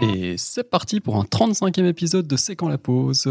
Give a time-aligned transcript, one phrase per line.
[0.00, 3.28] Et c'est parti pour un 35e épisode de C'est quand la pause.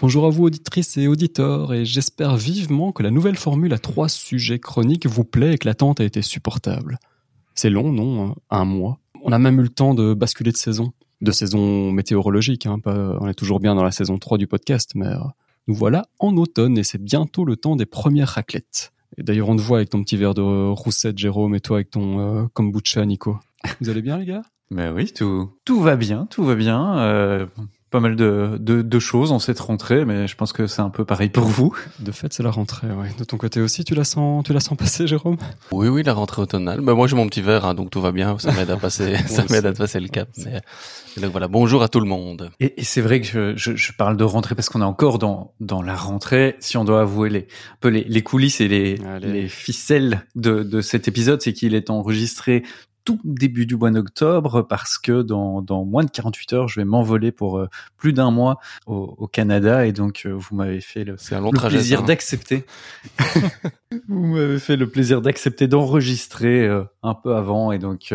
[0.00, 4.08] Bonjour à vous auditrices et auditeurs et j'espère vivement que la nouvelle formule à trois
[4.08, 6.98] sujets chroniques vous plaît et que l'attente a été supportable.
[7.54, 8.98] C'est long, non Un mois.
[9.22, 10.92] On a même eu le temps de basculer de saison.
[11.20, 15.06] De saison météorologique, hein, on est toujours bien dans la saison 3 du podcast, mais
[15.06, 15.18] euh,
[15.66, 18.92] nous voilà en automne et c'est bientôt le temps des premières raclettes.
[19.18, 21.90] Et d'ailleurs, on te voit avec ton petit verre de roussette, Jérôme, et toi avec
[21.90, 23.38] ton euh, kombucha, Nico.
[23.80, 24.42] Vous allez bien, les gars?
[24.70, 26.98] Mais oui, tout, tout va bien, tout va bien.
[26.98, 27.46] Euh,
[27.90, 30.90] pas mal de, de, de choses en cette rentrée, mais je pense que c'est un
[30.90, 31.74] peu pareil pour vous.
[32.00, 33.08] De fait, c'est la rentrée, ouais.
[33.16, 35.36] De ton côté aussi, tu la sens, tu la sens passer, Jérôme?
[35.70, 36.80] Oui, oui, la rentrée automnale.
[36.80, 38.38] Bah, moi, j'ai mon petit verre, hein, donc tout va bien.
[38.38, 40.28] Ça m'aide à passer, ça m'aide à passer le cap.
[40.38, 40.60] Mais,
[41.16, 42.50] mais donc voilà, bonjour à tout le monde.
[42.58, 45.18] Et, et c'est vrai que je, je, je, parle de rentrée parce qu'on est encore
[45.18, 46.56] dans, dans la rentrée.
[46.58, 50.64] Si on doit avouer les, un peu les, les coulisses et les, les ficelles de,
[50.64, 52.64] de cet épisode, c'est qu'il est enregistré
[53.06, 56.84] tout début du mois d'octobre parce que dans, dans moins de 48 heures, je vais
[56.84, 61.04] m'envoler pour euh, plus d'un mois au, au, Canada et donc euh, vous m'avez fait
[61.04, 62.04] le, un long le trajet, plaisir hein.
[62.04, 62.66] d'accepter.
[64.08, 68.12] vous m'avez fait le plaisir d'accepter d'enregistrer euh, un peu avant et donc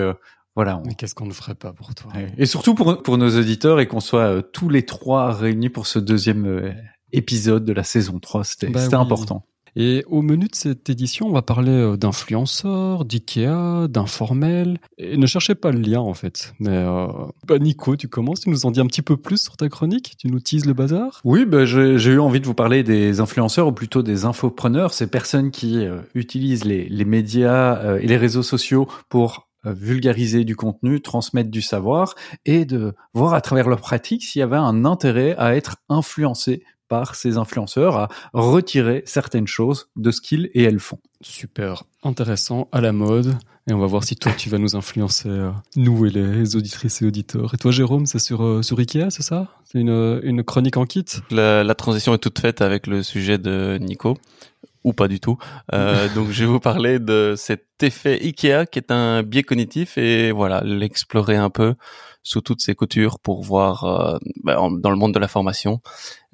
[0.56, 0.78] voilà.
[0.78, 0.84] On...
[0.86, 2.12] Mais qu'est-ce qu'on ne ferait pas pour toi?
[2.38, 6.00] Et surtout pour, pour nos auditeurs et qu'on soit tous les trois réunis pour ce
[6.00, 6.76] deuxième
[7.14, 8.96] épisode de la saison 3, c'était Bah oui.
[8.96, 9.46] important.
[9.76, 14.80] Et au menu de cette édition, on va parler euh, d'influenceurs, d'IKEA, d'informels.
[14.98, 16.54] Et ne cherchez pas le lien en fait.
[16.60, 17.08] Mais euh,
[17.48, 20.16] bah Nico, tu commences, tu nous en dis un petit peu plus sur ta chronique
[20.18, 21.22] Tu nous teases le bazar?
[21.24, 25.08] Oui, bah, j'ai eu envie de vous parler des influenceurs ou plutôt des infopreneurs, ces
[25.08, 31.50] personnes qui euh, utilisent les, médias et les réseaux sociaux pour vulgariser du contenu, transmettre
[31.50, 35.56] du savoir et de voir à travers leur pratique s'il y avait un intérêt à
[35.56, 41.00] être influencé par ces influenceurs, à retirer certaines choses de ce qu'ils et elles font.
[41.22, 43.34] Super intéressant, à la mode.
[43.70, 47.02] Et on va voir si toi tu vas nous influencer, euh, nous et les auditrices
[47.02, 47.54] et auditeurs.
[47.54, 49.48] Et toi Jérôme, c'est sur, euh, sur Ikea, c'est ça?
[49.64, 51.06] C'est une, une chronique en kit?
[51.30, 54.18] La, la transition est toute faite avec le sujet de Nico
[54.84, 55.38] ou pas du tout.
[55.74, 59.98] Euh, donc je vais vous parler de cet effet Ikea qui est un biais cognitif
[59.98, 61.76] et voilà l'explorer un peu
[62.24, 65.82] sous toutes ses coutures pour voir euh, bah, dans le monde de la formation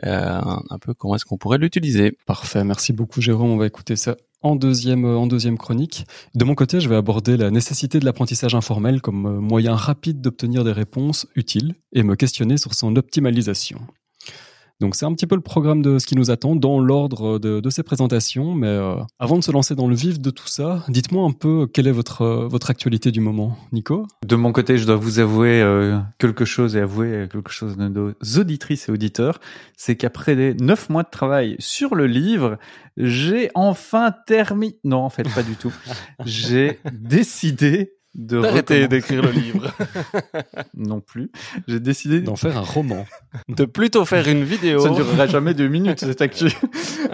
[0.05, 2.17] euh, un peu comment est-ce qu'on pourrait l'utiliser.
[2.25, 3.51] Parfait, merci beaucoup Jérôme.
[3.51, 6.05] On va écouter ça en deuxième, euh, en deuxième chronique.
[6.35, 10.63] De mon côté, je vais aborder la nécessité de l'apprentissage informel comme moyen rapide d'obtenir
[10.63, 13.79] des réponses utiles et me questionner sur son optimalisation.
[14.79, 17.59] Donc c'est un petit peu le programme de ce qui nous attend dans l'ordre de,
[17.59, 18.53] de ces présentations.
[18.53, 21.67] Mais euh, avant de se lancer dans le vif de tout ça, dites-moi un peu
[21.67, 25.19] quelle est votre, euh, votre actualité du moment, Nico De mon côté, je dois vous
[25.19, 29.39] avouer euh, quelque chose et avouer quelque chose de nos auditrices et auditeurs,
[29.75, 32.57] c'est qu'après des neuf mois de travail sur le livre,
[32.97, 34.77] j'ai enfin terminé.
[34.83, 35.73] Non, en fait, pas du tout.
[36.25, 39.72] J'ai décidé de d'écrire le livre,
[40.75, 41.31] non plus.
[41.67, 42.22] J'ai décidé.
[42.22, 43.05] D'en faire un roman.
[43.47, 44.79] de plutôt faire une vidéo.
[44.79, 46.47] Ça ne durera jamais deux minutes cette actu.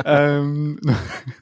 [0.08, 0.74] Euh,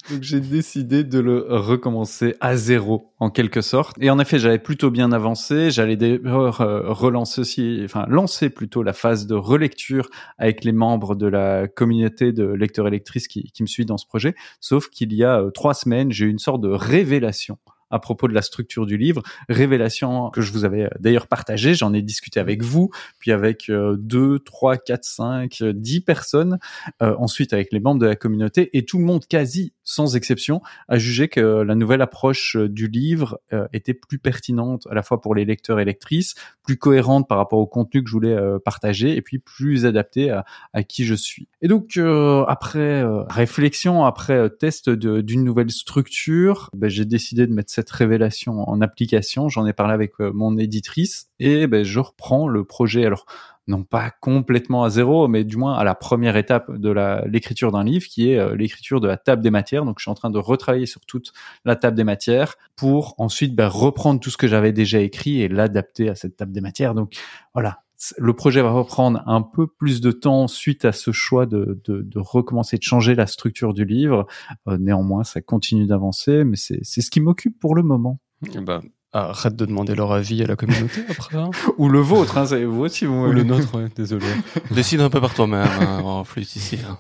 [0.10, 3.96] donc j'ai décidé de le recommencer à zéro en quelque sorte.
[4.02, 5.72] Et en effet, j'avais plutôt bien avancé.
[5.72, 11.16] J'allais d'ailleurs euh, relancer aussi, enfin lancer plutôt la phase de relecture avec les membres
[11.16, 14.36] de la communauté de lecteurs et lectrices qui, qui me suivent dans ce projet.
[14.60, 17.58] Sauf qu'il y a euh, trois semaines, j'ai eu une sorte de révélation
[17.92, 21.76] à propos de la structure du livre, révélation que je vous avais euh, d'ailleurs partagée,
[21.76, 26.60] j'en ai discuté avec vous, puis avec euh, deux, trois, quatre, cinq, euh, dix personnes,
[27.02, 30.62] euh, ensuite avec les membres de la communauté, et tout le monde, quasi sans exception,
[30.88, 35.04] a jugé que la nouvelle approche euh, du livre euh, était plus pertinente à la
[35.04, 38.34] fois pour les lecteurs et lectrices, plus cohérente par rapport au contenu que je voulais
[38.34, 41.50] euh, partager, et puis plus adaptée à, à qui je suis.
[41.62, 47.54] Et donc, euh, après euh, réflexion, après test d'une nouvelle structure, ben, j'ai décidé de
[47.54, 49.50] mettre cette révélation en application.
[49.50, 53.06] J'en ai parlé avec mon éditrice, et ben, je reprends le projet.
[53.06, 53.26] Alors,
[53.68, 57.84] non pas complètement à zéro, mais du moins à la première étape de l'écriture d'un
[57.84, 59.86] livre, qui est euh, l'écriture de la table des matières.
[59.86, 61.32] Donc, je suis en train de retravailler sur toute
[61.66, 65.48] la table des matières pour ensuite ben, reprendre tout ce que j'avais déjà écrit et
[65.48, 66.96] l'adapter à cette table des matières.
[66.96, 67.14] Donc,
[67.54, 67.80] voilà.
[68.18, 72.02] Le projet va reprendre un peu plus de temps suite à ce choix de, de,
[72.02, 74.26] de recommencer de changer la structure du livre.
[74.68, 78.20] Euh, néanmoins, ça continue d'avancer, mais c'est c'est ce qui m'occupe pour le moment.
[78.56, 78.82] Eh ben,
[79.14, 81.38] arrête de demander leur avis à la communauté après.
[81.38, 81.50] hein.
[81.78, 83.06] Ou le vôtre, hein, c'est vous aussi.
[83.06, 84.26] Vous Ou le nôtre, ouais, désolé.
[84.72, 86.80] Décide un peu par toi-même, hein, en flûte ici.
[86.90, 86.98] hein.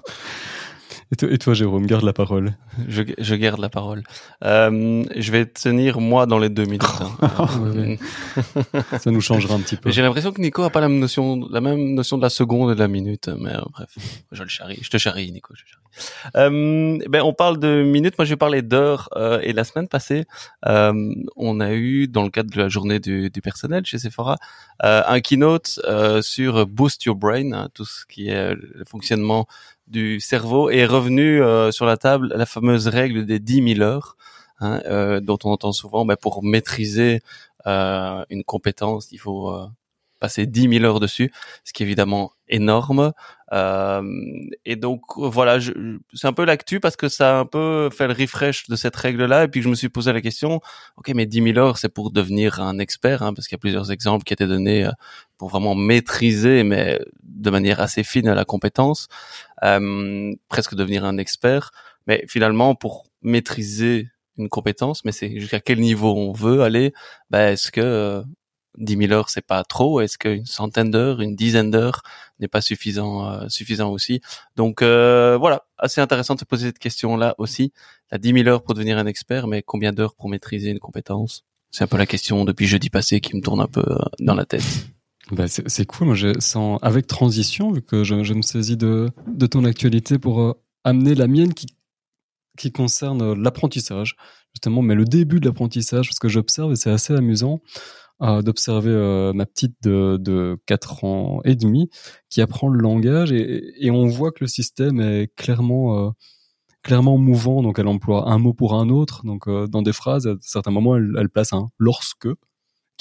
[1.13, 2.53] Et toi, et toi, Jérôme, garde la parole.
[2.87, 4.03] Je, je garde la parole.
[4.45, 6.83] Euh, je vais tenir moi dans les deux minutes.
[7.21, 7.95] hein.
[8.97, 9.91] Ça nous changera un petit peu.
[9.91, 12.71] J'ai l'impression que Nico a pas la même notion, la même notion de la seconde
[12.71, 13.29] et de la minute.
[13.39, 13.89] Mais euh, bref,
[14.31, 14.79] je le charrie.
[14.81, 15.53] Je te charrie, Nico.
[15.55, 15.77] Je te charrie.
[16.37, 19.09] Euh, ben on parle de minutes, moi je vais parler d'heures.
[19.17, 20.23] Euh, et la semaine passée,
[20.65, 20.93] euh,
[21.35, 24.37] on a eu dans le cadre de la journée du, du personnel chez Sephora
[24.85, 29.47] euh, un keynote euh, sur Boost Your Brain, hein, tout ce qui est le fonctionnement
[29.87, 31.41] du cerveau, est revenu
[31.71, 34.17] sur la table la fameuse règle des 10 000 heures.
[34.63, 37.21] Hein, dont on entend souvent, ben, pour maîtriser
[37.65, 39.51] une compétence, il faut
[40.21, 41.33] passer 10 000 heures dessus,
[41.65, 43.11] ce qui est évidemment énorme.
[43.51, 44.03] Euh,
[44.63, 45.59] et donc voilà,
[46.13, 48.95] c'est un peu l'actu parce que ça a un peu fait le refresh de cette
[48.95, 49.45] règle-là.
[49.45, 50.61] Et puis je me suis posé la question,
[50.95, 53.63] ok, mais 10 000 heures, c'est pour devenir un expert, hein, parce qu'il y a
[53.65, 54.91] plusieurs exemples qui étaient donnés euh,
[55.37, 57.01] pour vraiment maîtriser, mais
[57.41, 59.07] de manière assez fine la compétence,
[59.63, 61.71] euh, presque devenir un expert.
[62.07, 66.93] Mais finalement, pour maîtriser une compétence, mais c'est jusqu'à quel niveau on veut aller,
[67.29, 68.21] ben, est-ce que euh,
[68.77, 70.01] 10 000 heures, c'est pas trop?
[70.01, 72.01] Est-ce qu'une centaine d'heures, une dizaine d'heures
[72.39, 74.21] n'est pas suffisant, euh, suffisant aussi?
[74.55, 77.73] Donc euh, voilà, assez intéressant de se poser cette question-là aussi.
[78.11, 81.43] La 10 000 heures pour devenir un expert, mais combien d'heures pour maîtriser une compétence?
[81.69, 84.35] C'est un peu la question depuis jeudi passé qui me tourne un peu euh, dans
[84.35, 84.63] la tête.
[85.31, 86.07] Bah c'est cool.
[86.07, 89.09] Moi, je sens avec transition, vu que je, me saisis de,
[89.49, 91.67] ton actualité pour amener la mienne qui
[92.57, 94.17] qui concerne l'apprentissage
[94.53, 97.61] justement, mais le début de l'apprentissage, parce que j'observe et c'est assez amusant
[98.19, 101.89] d'observer euh, ma petite de, de 4 ans et demi
[102.29, 106.11] qui apprend le langage et, et on voit que le système est clairement euh,
[106.83, 107.63] clairement mouvant.
[107.63, 109.25] Donc elle emploie un mot pour un autre.
[109.25, 112.27] Donc euh, dans des phrases à certains moments elle, elle, place un lorsque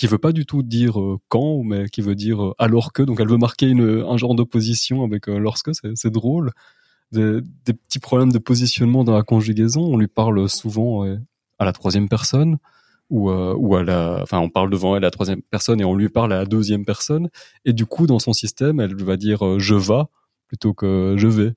[0.01, 0.99] qui veut pas du tout dire
[1.29, 3.03] quand mais qui veut dire alors que.
[3.03, 5.71] Donc elle veut marquer un genre d'opposition avec lorsque.
[5.95, 6.53] C'est drôle.
[7.13, 9.83] Des, petits problèmes de positionnement dans la conjugaison.
[9.83, 11.05] On lui parle souvent
[11.59, 12.59] à la troisième personne
[13.11, 15.95] ou euh, à la, enfin on parle devant elle à la troisième personne et on
[15.95, 17.29] lui parle à la deuxième personne.
[17.65, 20.09] Et du coup dans son système elle va dire euh, je vas
[20.47, 21.53] plutôt que je vais.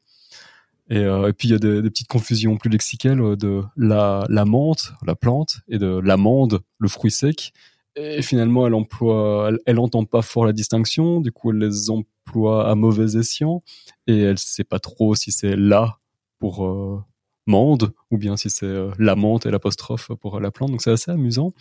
[0.90, 4.46] Et, euh, puis il y a des, petites confusions plus lexicales euh, de la la
[4.46, 7.54] menthe la plante et de l'amande le fruit sec
[7.96, 12.70] et finalement elle emploie elle, entend pas fort la distinction du coup elle les emploie
[12.70, 13.64] à mauvais escient
[14.08, 15.98] et elle sait pas trop si c'est là
[16.40, 17.04] pour euh,
[17.46, 20.72] mande ou bien si c'est euh, la menthe et l'apostrophe pour la plante.
[20.72, 21.54] Donc c'est assez amusant.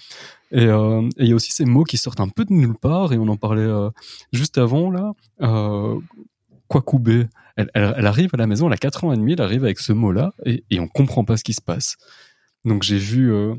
[0.51, 3.13] Et euh, il y a aussi ces mots qui sortent un peu de nulle part
[3.13, 3.91] et on en parlait euh,
[4.33, 5.13] juste avant là.
[5.43, 5.99] Euh,
[6.69, 7.27] Kwakubé.
[7.57, 9.93] Elle, arrive à la maison, elle a 4 ans et demi, elle arrive avec ce
[9.93, 11.99] mot-là et, et on comprend pas ce qui se passe.
[12.65, 13.55] Donc j'ai vu, euh,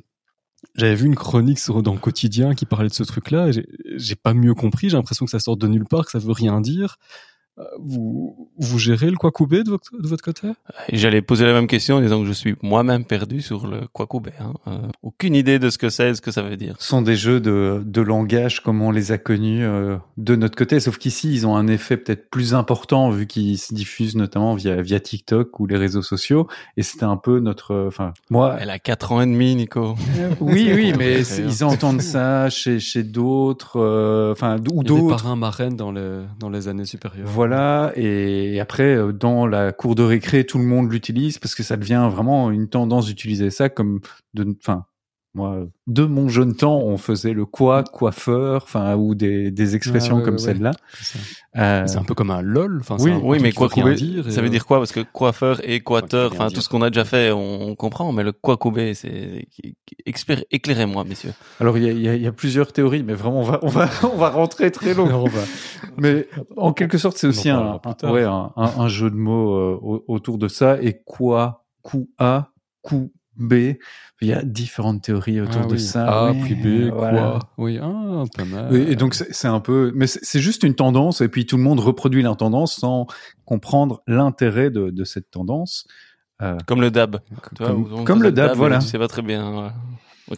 [0.75, 3.51] j'avais vu une chronique sur, dans quotidien qui parlait de ce truc-là.
[3.51, 4.89] J'ai pas mieux compris.
[4.89, 6.97] J'ai l'impression que ça sort de nulle part, que ça veut rien dire.
[7.59, 10.47] Euh, vous, vous gérez le Kwakubé de votre, de votre côté?
[10.91, 14.31] J'allais poser la même question en disant que je suis moi-même perdu sur le Kwakubé.
[14.39, 14.53] Hein.
[14.65, 16.75] Euh, aucune idée de ce que c'est, ce que ça veut dire.
[16.79, 20.55] Ce sont des jeux de, de langage comme on les a connus euh, de notre
[20.55, 24.55] côté, sauf qu'ici ils ont un effet peut-être plus important vu qu'ils se diffusent notamment
[24.55, 26.47] via, via TikTok ou les réseaux sociaux.
[26.75, 27.85] Et c'était un peu notre...
[27.87, 28.57] Enfin, moi...
[28.59, 29.93] Elle a 4 ans et demi, Nico.
[30.41, 34.31] oui, oui, mais ils entendent ça chez, chez d'autres...
[34.31, 35.03] Enfin, ou d'autres...
[35.03, 37.27] des parrains marraines dans les, dans les années supérieures.
[37.27, 37.42] Voilà,
[37.95, 41.77] et après, euh, dans la cour de récré, tout le monde l'utilise parce que ça
[41.77, 44.01] devient vraiment une tendance d'utiliser ça comme
[44.59, 44.85] enfin,
[45.35, 50.15] moi, de mon jeune temps, on faisait le quoi, coiffeur, enfin, ou des, des expressions
[50.15, 50.71] Ah ouais, comme ouais, celle-là.
[51.57, 52.79] Euh, C'est un peu comme un lol.
[52.81, 54.77] Enfin, oui, c'est un Oui, mais rien Kwakubé, dire et, ça veut euh, dire quoi?
[54.77, 58.23] Parce que coiffeur et équateur, enfin tout ce qu'on a déjà fait, on, comprend, mais
[58.23, 59.47] le Kwakubé, c'est
[60.05, 61.33] expér- éclairez-moi, messieurs.
[61.59, 63.43] Alors, il y a, il y, a, il y a plusieurs théories, mais vraiment, on
[63.43, 65.43] va, on va, on va rentrer très on va-
[65.97, 69.79] Mais en quelque sorte, c'est aussi un, ouais, un, un, un jeu de mots euh,
[69.81, 70.79] au- autour de ça.
[70.81, 72.51] Et quoi, coup A,
[72.83, 73.53] coup B.
[74.21, 75.79] Il y a différentes théories autour Ah de oui.
[75.79, 76.07] ça.
[76.07, 77.21] A, Ouais, puis B, voilà.
[77.21, 77.39] quoi.
[77.57, 78.73] Oui, ah, pas mal.
[78.75, 81.45] Et, et donc c'est c'est un peu, mais c'est c'est juste une tendance, et puis
[81.45, 83.07] tout le monde reproduit la tendance sans
[83.45, 85.85] comprendre l'intérêt de, de cette tendance.
[86.41, 87.19] Euh, Comme le dab.
[87.59, 88.79] Vois, comme, le dab, voilà.
[88.79, 89.51] Tu sais pas très bien.
[89.51, 89.73] voilà.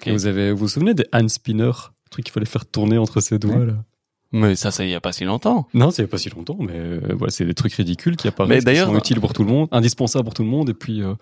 [0.07, 1.63] Vous avez, vous vous souvenez des hand spinners?
[2.05, 3.65] Le truc qu'il fallait faire tourner entre ses doigts, Ouais.
[3.67, 3.83] là?
[4.31, 5.67] Mais ça, ça y a pas si longtemps.
[5.73, 8.59] Non, c'est pas si longtemps, mais euh, voilà, c'est des trucs ridicules qui apparaissent, Mais
[8.59, 11.01] qui d'ailleurs- sont utiles pour tout le monde, indispensables pour tout le monde, et puis
[11.03, 11.13] euh,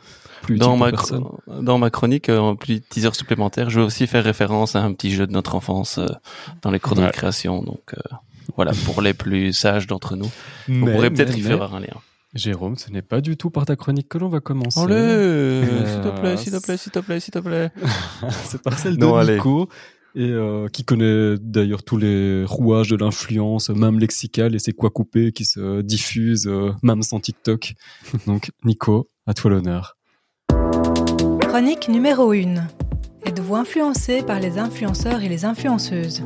[0.41, 1.23] plus Dans ma, personne.
[1.61, 4.93] dans ma chronique, euh, en petit teaser supplémentaire, je vais aussi faire référence à un
[4.93, 6.07] petit jeu de notre enfance euh,
[6.63, 7.07] dans les cours de Ouais.
[7.07, 7.61] récréation.
[7.61, 8.15] Donc euh,
[8.55, 10.29] voilà, pour les plus sages d'entre nous,
[10.69, 11.87] on pourrait peut-être y mais, faire un lien.
[12.33, 14.79] Jérôme, ce n'est pas du tout par ta chronique que l'on va commencer.
[14.79, 17.69] Allez, Euh, s'il te plaît, s'il te plaît, s'il te plaît, s'il te plaît.
[18.45, 19.37] c'est par celle Non, de allez.
[20.15, 24.91] Et euh, qui connaît d'ailleurs tous les rouages de l'influence, même lexicale, et c'est quoi
[24.91, 27.73] couper qui se diffuse, euh, même sans TikTok.
[28.27, 29.97] Donc, Nico, à toi l'honneur.
[31.41, 32.67] Chronique numéro 1.
[33.25, 36.23] Êtes-vous influencé par les influenceurs et les influenceuses?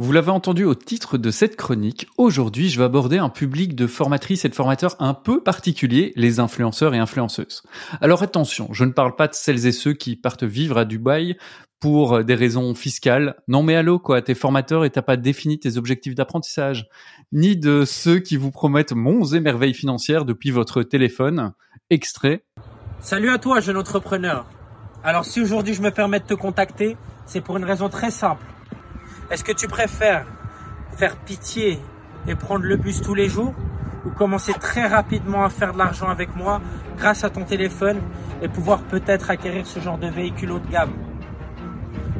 [0.00, 3.88] Vous l'avez entendu au titre de cette chronique, aujourd'hui je vais aborder un public de
[3.88, 7.64] formatrices et de formateurs un peu particulier, les influenceurs et influenceuses.
[8.00, 11.36] Alors attention, je ne parle pas de celles et ceux qui partent vivre à Dubaï
[11.80, 13.42] pour des raisons fiscales.
[13.48, 16.86] Non mais allô quoi, t'es formateur et t'as pas défini tes objectifs d'apprentissage.
[17.32, 21.54] Ni de ceux qui vous promettent monts et merveilles financières depuis votre téléphone.
[21.90, 22.44] Extrait.
[23.00, 24.46] Salut à toi jeune entrepreneur.
[25.02, 28.44] Alors si aujourd'hui je me permets de te contacter, c'est pour une raison très simple.
[29.30, 30.24] Est-ce que tu préfères
[30.96, 31.78] faire pitié
[32.26, 33.54] et prendre le bus tous les jours
[34.06, 36.62] ou commencer très rapidement à faire de l'argent avec moi
[36.96, 37.98] grâce à ton téléphone
[38.40, 40.92] et pouvoir peut-être acquérir ce genre de véhicule haut de gamme?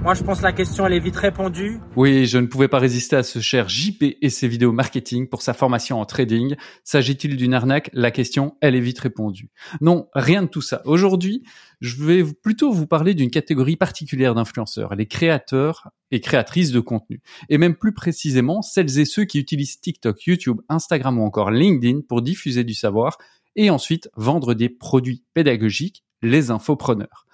[0.03, 1.81] Moi, je pense que la question, elle est vite répondue.
[1.97, 5.43] Oui, je ne pouvais pas résister à ce cher JP et ses vidéos marketing pour
[5.43, 6.55] sa formation en trading.
[6.85, 7.91] S'agit-il d'une arnaque?
[7.93, 9.51] La question, elle est vite répondue.
[9.81, 10.83] Non, rien de tout ça.
[10.85, 11.43] Aujourd'hui,
[11.81, 17.21] je vais plutôt vous parler d'une catégorie particulière d'influenceurs, les créateurs et créatrices de contenu.
[17.49, 22.01] Et même plus précisément, celles et ceux qui utilisent TikTok, YouTube, Instagram ou encore LinkedIn
[22.09, 23.19] pour diffuser du savoir
[23.57, 27.28] et ensuite vendre des produits pédagogiques, les infopreneurs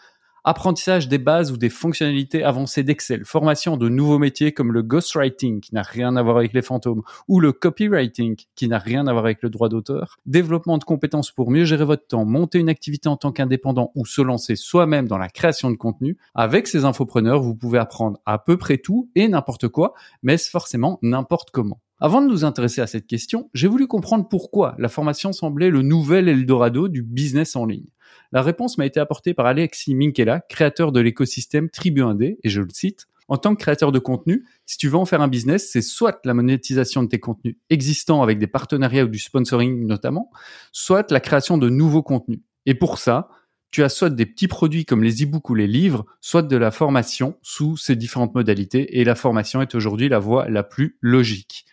[0.45, 5.61] apprentissage des bases ou des fonctionnalités avancées d'Excel, formation de nouveaux métiers comme le ghostwriting
[5.61, 9.13] qui n'a rien à voir avec les fantômes ou le copywriting qui n'a rien à
[9.13, 12.69] voir avec le droit d'auteur, développement de compétences pour mieux gérer votre temps, monter une
[12.69, 16.19] activité en tant qu'indépendant ou se lancer soi-même dans la création de contenu.
[16.35, 20.99] Avec ces infopreneurs, vous pouvez apprendre à peu près tout et n'importe quoi, mais forcément
[21.03, 21.81] n'importe comment.
[22.01, 25.83] Avant de nous intéresser à cette question, j'ai voulu comprendre pourquoi la formation semblait le
[25.83, 27.87] nouvel Eldorado du business en ligne.
[28.35, 32.61] La réponse m'a été apportée par Alexis Minkela, créateur de l'écosystème Tribu 1D, et je
[32.61, 33.07] le cite.
[33.29, 36.19] En tant que créateur de contenu, si tu veux en faire un business, c'est soit
[36.25, 40.31] la monétisation de tes contenus existants avec des partenariats ou du sponsoring notamment,
[40.73, 42.41] soit la création de nouveaux contenus.
[42.67, 43.29] Et pour ça,
[43.71, 46.73] tu as soit des petits produits comme les e-books ou les livres, soit de la
[46.73, 48.99] formation sous ces différentes modalités.
[48.99, 51.67] Et la formation est aujourd'hui la voie la plus logique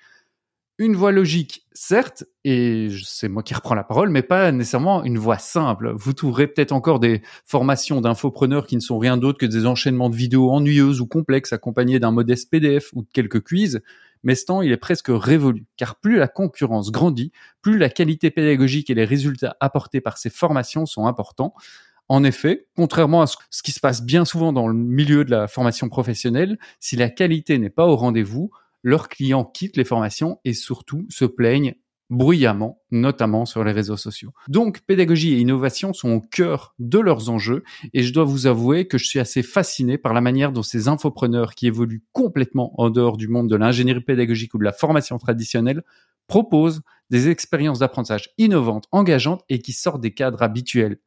[0.78, 5.20] une voie logique, certes, et c'est moi qui reprends la parole, mais pas nécessairement une
[5.20, 5.94] voie simple.
[5.96, 10.10] Vous trouverez peut-être encore des formations d'infopreneurs qui ne sont rien d'autre que des enchaînements
[10.10, 13.82] de vidéos ennuyeuses ou complexes accompagnés d'un modeste PDF ou de quelques quiz,
[14.24, 18.32] mais ce temps, il est presque révolu, car plus la concurrence grandit, plus la qualité
[18.32, 21.54] pédagogique et les résultats apportés par ces formations sont importants.
[22.08, 25.48] En effet, contrairement à ce qui se passe bien souvent dans le milieu de la
[25.48, 28.52] formation professionnelle, si la qualité n'est pas au rendez-vous,
[28.84, 31.76] leurs clients quittent les formations et surtout se plaignent
[32.12, 34.34] bruyamment, notamment sur les réseaux sociaux.
[34.50, 38.86] Donc, pédagogie et innovation sont au cœur de leurs enjeux et je dois vous avouer
[38.86, 42.90] que je suis assez fasciné par la manière dont ces infopreneurs qui évoluent complètement en
[42.90, 45.84] dehors du monde de l'ingénierie pédagogique ou de la formation traditionnelle
[46.28, 50.98] proposent des expériences d'apprentissage innovantes, engageantes et qui sortent des cadres habituels.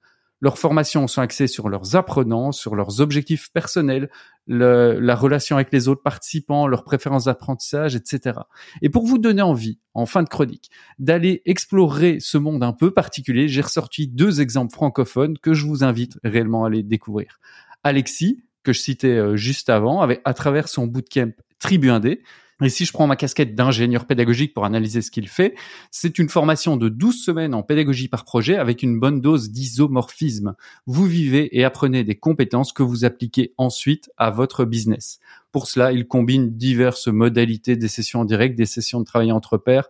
[0.44, 4.10] Leurs formations sont axées sur leurs apprenants, sur leurs objectifs personnels,
[4.46, 8.40] la relation avec les autres participants, leurs préférences d'apprentissage, etc.
[8.82, 12.90] Et pour vous donner envie, en fin de chronique, d'aller explorer ce monde un peu
[12.90, 17.40] particulier, j'ai ressorti deux exemples francophones que je vous invite réellement à aller découvrir.
[17.82, 22.20] Alexis, que je citais euh, juste avant, avec, à travers son bootcamp Tribu 1D,
[22.62, 25.54] et si je prends ma casquette d'ingénieur pédagogique pour analyser ce qu'il fait,
[25.90, 30.54] c'est une formation de 12 semaines en pédagogie par projet avec une bonne dose d'isomorphisme.
[30.86, 35.18] Vous vivez et apprenez des compétences que vous appliquez ensuite à votre business.
[35.50, 39.58] Pour cela, il combine diverses modalités des sessions en direct, des sessions de travail entre
[39.58, 39.88] pairs,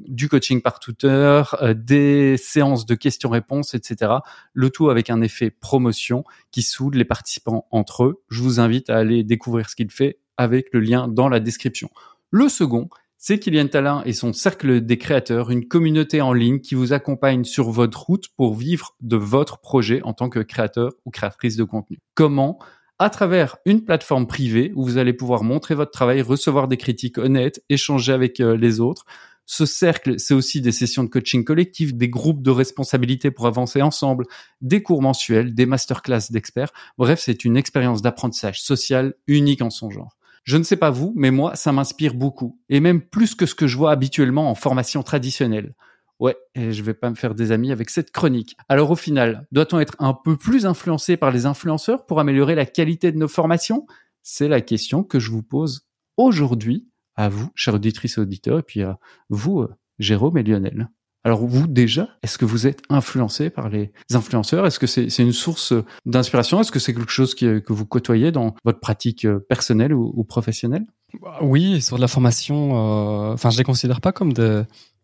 [0.00, 4.12] du coaching par tuteur, euh, des séances de questions-réponses, etc.
[4.52, 8.22] Le tout avec un effet promotion qui soude les participants entre eux.
[8.30, 11.90] Je vous invite à aller découvrir ce qu'il fait avec le lien dans la description.
[12.30, 16.74] Le second, c'est Kylian Talin et son cercle des créateurs, une communauté en ligne qui
[16.74, 21.10] vous accompagne sur votre route pour vivre de votre projet en tant que créateur ou
[21.10, 21.98] créatrice de contenu.
[22.14, 22.58] Comment?
[22.98, 27.18] À travers une plateforme privée où vous allez pouvoir montrer votre travail, recevoir des critiques
[27.18, 29.04] honnêtes, échanger avec euh, les autres.
[29.44, 33.82] Ce cercle, c'est aussi des sessions de coaching collectif, des groupes de responsabilité pour avancer
[33.82, 34.24] ensemble,
[34.62, 36.72] des cours mensuels, des masterclass d'experts.
[36.96, 40.16] Bref, c'est une expérience d'apprentissage social unique en son genre.
[40.50, 42.58] Je ne sais pas vous, mais moi, ça m'inspire beaucoup.
[42.68, 45.76] Et même plus que ce que je vois habituellement en formation traditionnelle.
[46.18, 48.56] Ouais, et je vais pas me faire des amis avec cette chronique.
[48.68, 52.66] Alors au final, doit-on être un peu plus influencé par les influenceurs pour améliorer la
[52.66, 53.86] qualité de nos formations?
[54.24, 58.64] C'est la question que je vous pose aujourd'hui à vous, chers auditrices et auditeurs, et
[58.64, 60.88] puis à vous, euh, Jérôme et Lionel.
[61.22, 64.66] Alors vous déjà, est-ce que vous êtes influencé par les influenceurs?
[64.66, 65.74] Est-ce que c'est une source
[66.06, 66.60] d'inspiration?
[66.60, 70.86] Est-ce que c'est quelque chose que vous côtoyez dans votre pratique euh, personnelle ou, professionnelle?
[71.20, 74.62] Bah Oui, sur de la formation, euh, enfin je les considère pas comme des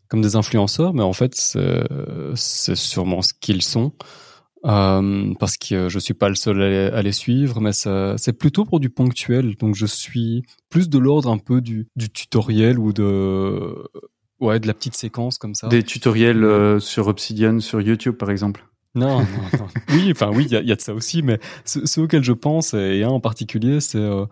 [0.08, 3.92] comme des influenceurs, mais en fait c'est sûrement ce qu'ils sont.
[4.64, 8.80] Euh, parce que je suis pas le seul à les, suivre, mais c'est plutôt pour
[8.80, 9.56] du ponctuel.
[9.56, 13.74] Donc je suis plus de l'ordre un peu du tutoriel ou de
[14.40, 15.68] ouais de la petite séquence comme ça.
[15.68, 18.66] Des tutoriels euh, sur Obsidian, sur YouTube, par exemple.
[18.94, 19.26] Non, non,
[19.58, 19.66] non.
[19.90, 22.02] oui, enfin oui, il y a, il y a de ça aussi, mais ce- ceux
[22.02, 24.24] auxquels je pense et un en particulier, c'est euh,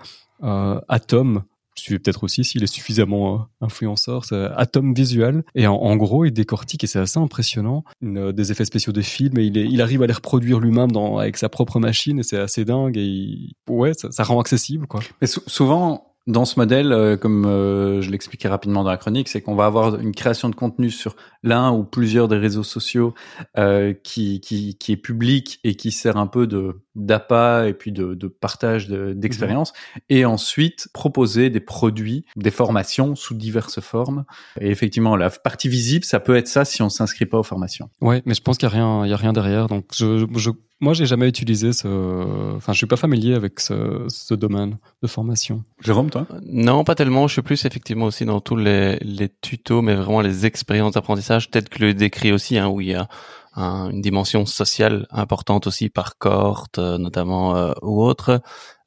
[0.43, 1.43] euh, Atom.
[1.77, 5.43] Je suis peut-être aussi s'il est suffisamment euh, influenceur, c'est Atom Visual.
[5.57, 8.93] Et en, en gros, il décortique et c'est assez impressionnant une, euh, des effets spéciaux
[8.93, 11.81] des films et il, est, il arrive à les reproduire lui-même dans avec sa propre
[11.81, 15.01] machine et c'est assez dingue et il- ouais, ça, ça rend accessible quoi.
[15.21, 19.29] Mais sou- souvent, dans ce modèle, euh, comme euh, je l'expliquais rapidement dans la chronique,
[19.29, 23.15] c'est qu'on va avoir une création de contenu sur l'un ou plusieurs des réseaux sociaux
[23.59, 27.93] euh, qui, qui, qui est public et qui sert un peu de d'appât et puis
[27.93, 29.73] de, de partage de- d'expérience,
[30.09, 34.25] et ensuite proposer des produits, des formations sous diverses formes.
[34.61, 37.91] Et effectivement, la partie visible, ça peut être ça si on s'inscrit pas aux formations.
[38.01, 39.67] Ouais, mais je pense qu'il y a rien, il y a rien derrière.
[39.67, 44.05] Donc je, je moi j'ai jamais utilisé ce, enfin je suis pas familier avec ce,
[44.09, 45.65] ce domaine de formation.
[45.83, 46.27] Jérôme, toi?
[46.43, 47.27] Non, pas tellement.
[47.27, 51.51] Je suis plus effectivement aussi dans tous les, les tutos, mais vraiment les expériences d'apprentissage,
[51.51, 53.09] peut-être que le décrit aussi, hein, où il y a
[53.55, 58.41] un- une dimension sociale importante aussi par cohorte, euh, notamment euh, ou autre.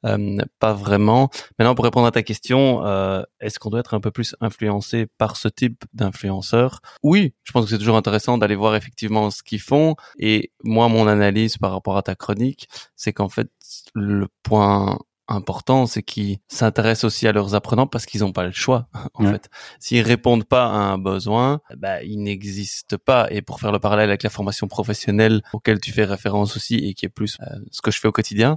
[0.06, 1.28] Euh, pas vraiment.
[1.58, 5.06] Maintenant, pour répondre à ta question, euh, est-ce qu'on doit être un peu plus influencé
[5.18, 6.80] par ce type d'influenceurs?
[7.02, 9.96] Oui, je pense que c'est toujours intéressant d'aller voir effectivement ce qu'ils font.
[10.18, 13.48] Et moi, mon analyse par rapport à ta chronique, c'est qu'en fait,
[13.94, 14.98] le point
[15.28, 19.24] important, c'est qu'ils s'intéressent aussi à leurs apprenants parce qu'ils n'ont pas le choix, en
[19.24, 19.32] Ouais.
[19.32, 19.48] fait.
[19.78, 23.28] S'ils répondent pas à un besoin, bah, il n'existe pas.
[23.30, 26.94] Et pour faire le parallèle avec la formation professionnelle auquel tu fais référence aussi et
[26.94, 28.56] qui est plus euh, ce que je fais au quotidien,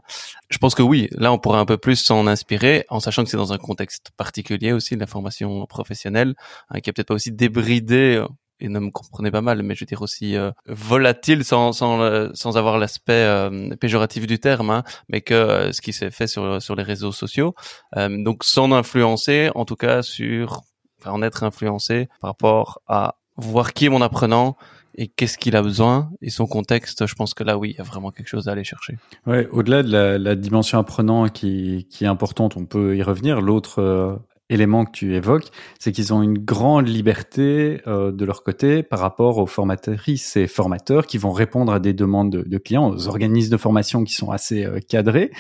[0.50, 3.30] je pense que oui, là, on pourrait un peu plus s'en inspirer en sachant que
[3.30, 6.36] c'est dans un contexte particulier aussi, la formation professionnelle,
[6.70, 8.28] hein, qui est peut-être pas aussi débridée euh,
[8.62, 12.34] et ne me comprenez pas mal, mais je veux dire aussi euh, volatile sans sans
[12.34, 16.27] sans avoir l'aspect euh, péjoratif du terme, hein, mais que euh, ce qui s'est fait
[16.27, 17.56] sur sur les réseaux sociaux,
[17.96, 20.62] donc sans influencer, en tout cas sur
[21.00, 24.56] enfin, en être influencé par rapport à voir qui est mon apprenant
[24.96, 27.05] et qu'est-ce qu'il a besoin et son contexte.
[27.07, 28.98] Je pense que là, oui, il y a vraiment quelque chose à aller chercher.
[29.25, 33.40] Ouais, au-delà de la, la dimension apprenant qui, qui est importante, on peut y revenir.
[33.42, 38.83] L'autre élément que tu évoques, c'est qu'ils ont une grande liberté euh, de leur côté
[38.83, 43.07] par rapport aux formatrices et formateurs qui vont répondre à des demandes de, clients, aux
[43.07, 45.31] organismes de formation qui sont assez euh, cadrés.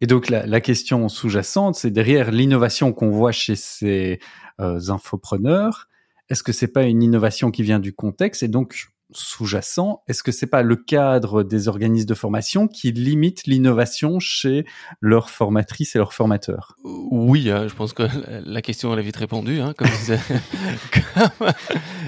[0.00, 4.20] Et donc la, la question sous-jacente, c'est derrière l'innovation qu'on voit chez ces
[4.60, 5.88] euh, infopreneurs,
[6.28, 8.42] est-ce que c'est pas une innovation qui vient du contexte?
[8.42, 13.46] Et donc sous-jacent, est-ce que c'est pas le cadre des organismes de formation qui limite
[13.46, 14.64] l'innovation chez
[15.00, 16.76] leurs formatrices et leurs formateurs?
[16.84, 18.02] Oui, hein, je pense que
[18.44, 19.88] la- question elle est vite répondue, hein, comme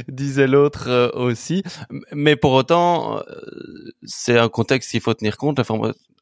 [0.08, 1.62] disait, l'autre euh, aussi.
[2.12, 3.22] Mais pour autant, euh,
[4.02, 5.58] c'est un contexte qu'il faut tenir compte.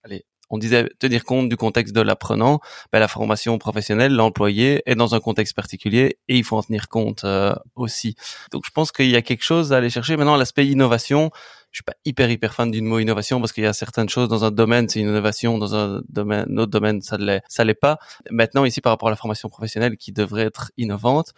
[0.04, 2.60] Allez, on disait tenir compte du contexte de l'apprenant.
[2.92, 6.88] Ben, la formation professionnelle, l'employé est dans un contexte particulier et il faut en tenir
[6.88, 8.14] compte euh, aussi.
[8.52, 10.16] Donc je pense qu'il y a quelque chose à aller chercher.
[10.16, 11.30] Maintenant, l'aspect innovation,
[11.70, 14.28] je suis pas hyper hyper fan du mot innovation parce qu'il y a certaines choses
[14.28, 17.74] dans un domaine, c'est une innovation, dans un domaine, autre domaine, ça l'est, ça l'est
[17.74, 17.98] pas.
[18.30, 21.34] Maintenant, ici, par rapport à la formation professionnelle qui devrait être innovante,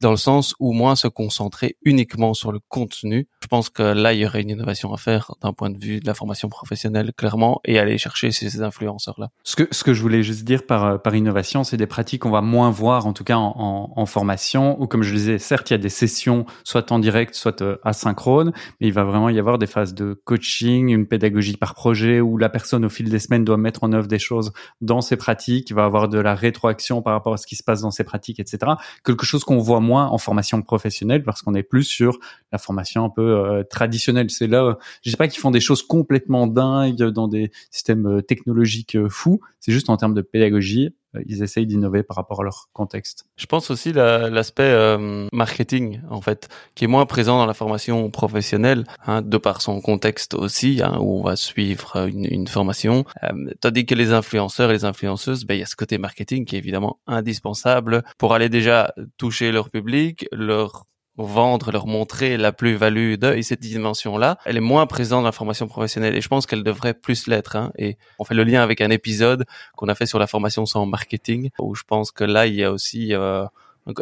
[0.00, 3.28] dans le sens où moins se concentrer uniquement sur le contenu.
[3.42, 6.00] Je pense que là, il y aurait une innovation à faire d'un point de vue
[6.00, 9.28] de la formation professionnelle, clairement, et aller chercher ces influenceurs-là.
[9.44, 12.22] Ce que, ce que je voulais juste dire par, euh, par innovation, c'est des pratiques
[12.22, 15.70] qu'on va moins voir, en tout cas en, formation, ou comme je le disais, certes,
[15.70, 19.28] il y a des sessions, soit en direct, soit euh, asynchrone, mais il va vraiment
[19.28, 23.08] y avoir des phases de coaching, une pédagogie par projet, où la personne, au fil
[23.08, 26.18] des semaines, doit mettre en œuvre des choses dans ses pratiques, il va avoir de
[26.18, 28.72] la rétroaction par rapport à ce qui se passe dans ses pratiques, etc.
[29.04, 32.18] Quelque chose qu'on voit moins en formation professionnelle, parce qu'on est plus sur
[32.52, 34.30] la formation un peu euh, traditionnelle.
[34.30, 38.06] C'est là, euh, je sais pas qu'ils font des choses complètement dingues dans des systèmes
[38.06, 40.94] euh, technologiques fous, c'est juste en termes de pédagogie,
[41.26, 43.24] ils essayent d'innover par rapport à leur contexte.
[43.36, 47.54] Je pense aussi la- l'aspect euh, marketing, en fait, qui est moins présent dans la
[47.54, 52.46] formation professionnelle, hein, de par son contexte aussi, hein, où on va suivre une, une
[52.46, 53.04] formation.
[53.24, 56.44] Euh, tandis que les influenceurs et les influenceuses, ben, il y a ce côté marketing
[56.44, 60.84] qui est évidemment indispensable pour aller déjà toucher leur public, leur
[61.24, 65.32] vendre, leur montrer la plus-value de et cette dimension-là, elle est moins présente dans la
[65.32, 67.56] formation professionnelle et je pense qu'elle devrait plus l'être.
[67.56, 69.44] Hein, et on fait le lien avec un épisode
[69.76, 72.64] qu'on a fait sur la formation sans marketing, où je pense que là il y
[72.64, 73.44] a aussi euh,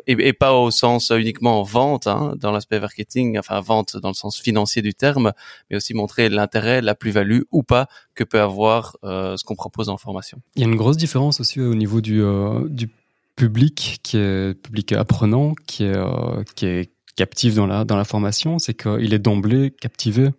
[0.06, 4.14] et, et pas au sens uniquement vente, hein, dans l'aspect marketing, enfin vente dans le
[4.14, 5.32] sens financier du terme,
[5.70, 9.88] mais aussi montrer l'intérêt, la plus-value ou pas que peut avoir euh, ce qu'on propose
[9.88, 10.40] en formation.
[10.56, 12.90] Il y a une grosse différence aussi au niveau du, euh, du
[13.36, 18.04] public qui est public apprenant, qui est, euh, qui est captif dans la, dans la
[18.04, 20.30] formation, c'est qu'il est d'emblée captivé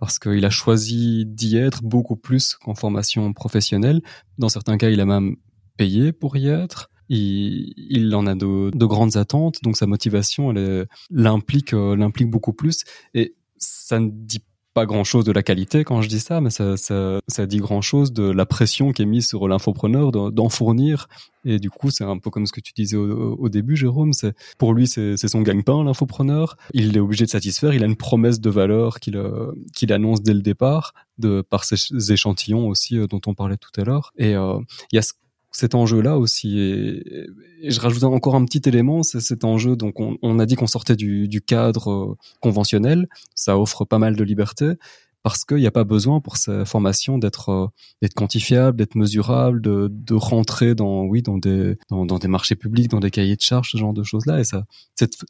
[0.00, 4.02] parce qu'il a choisi d'y être beaucoup plus qu'en formation professionnelle.
[4.36, 5.36] Dans certains cas, il a même
[5.76, 6.90] payé pour y être.
[7.08, 10.52] Il, il en a de, de grandes attentes, donc sa motivation,
[11.08, 12.82] l'implique, euh, l'implique beaucoup plus.
[13.14, 14.42] Et ça ne dit
[14.74, 17.58] pas grand chose de la qualité quand je dis ça, mais ça, ça, ça dit
[17.58, 21.08] grand chose de la pression qui est mise sur l'infopreneur d'en fournir.
[21.44, 24.12] Et du coup, c'est un peu comme ce que tu disais au, début, Jérôme.
[24.58, 26.56] Pour lui, c'est son gagne-pain, l'infopreneur.
[26.72, 27.72] Il est obligé de satisfaire.
[27.74, 31.64] Il a une promesse de valeur qu'il euh, qu'il annonce dès le départ, de par
[31.64, 34.12] ses échantillons aussi euh, dont on parlait tout à l'heure.
[34.16, 34.58] Et euh,
[34.90, 35.12] il y a ce
[35.54, 36.58] cet enjeu-là aussi.
[36.58, 37.26] Et,
[37.62, 39.76] je rajoute encore un petit élément, c'est cet enjeu.
[39.76, 43.08] Donc, on, a dit qu'on sortait du, cadre euh, conventionnel.
[43.34, 44.72] Ça offre pas mal de liberté
[45.22, 47.66] parce qu'il n'y a pas besoin pour ces formations d'être euh,
[48.02, 53.00] d'être quantifiable, d'être mesurable, de, rentrer dans oui dans des dans, des marchés publics, dans
[53.00, 54.38] des cahiers de charges, ce genre de choses là.
[54.40, 54.64] Et ça,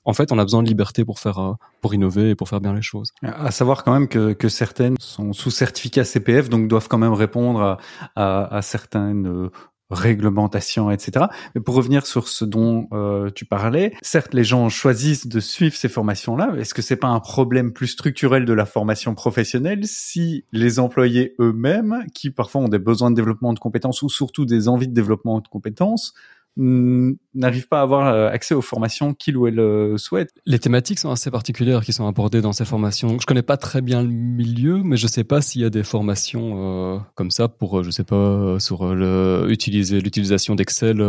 [0.04, 2.60] en fait, on a besoin de liberté pour faire euh, pour innover et pour faire
[2.60, 3.12] bien les choses.
[3.22, 7.12] À savoir quand même que, que certaines sont sous certificat CPF, donc doivent quand même
[7.12, 7.78] répondre
[8.16, 9.50] à, à certaines
[9.90, 11.26] réglementation, etc.
[11.54, 15.74] Mais pour revenir sur ce dont euh, tu parlais, certes, les gens choisissent de suivre
[15.74, 16.54] ces formations-là.
[16.58, 21.34] Est-ce que c'est pas un problème plus structurel de la formation professionnelle si les employés
[21.38, 24.94] eux-mêmes, qui parfois ont des besoins de développement de compétences ou surtout des envies de
[24.94, 26.14] développement de compétences,
[26.56, 30.30] n'arrivent pas à avoir euh, accès aux formations qu'il ou elle euh, souhaite.
[30.46, 33.18] Les thématiques sont assez particulières qui sont abordées dans ces formations.
[33.20, 35.82] Je connais pas très bien le milieu, mais je sais pas s'il y a des
[35.82, 41.04] formations euh, comme ça pour, je sais pas, sur le, utiliser l'utilisation d'Excel,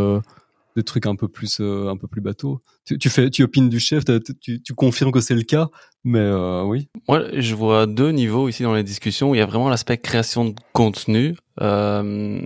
[0.74, 2.60] des trucs un peu plus, un peu plus bateau.
[2.84, 4.04] Tu, tu, fais, tu opines du chef,
[4.40, 5.68] tu, tu confirmes que c'est le cas,
[6.04, 6.28] mais
[6.64, 6.88] oui.
[7.08, 9.34] Moi, je vois deux niveaux ici dans les discussions.
[9.34, 11.36] Il y a vraiment l'aspect création de contenu.
[11.60, 12.40] Euh,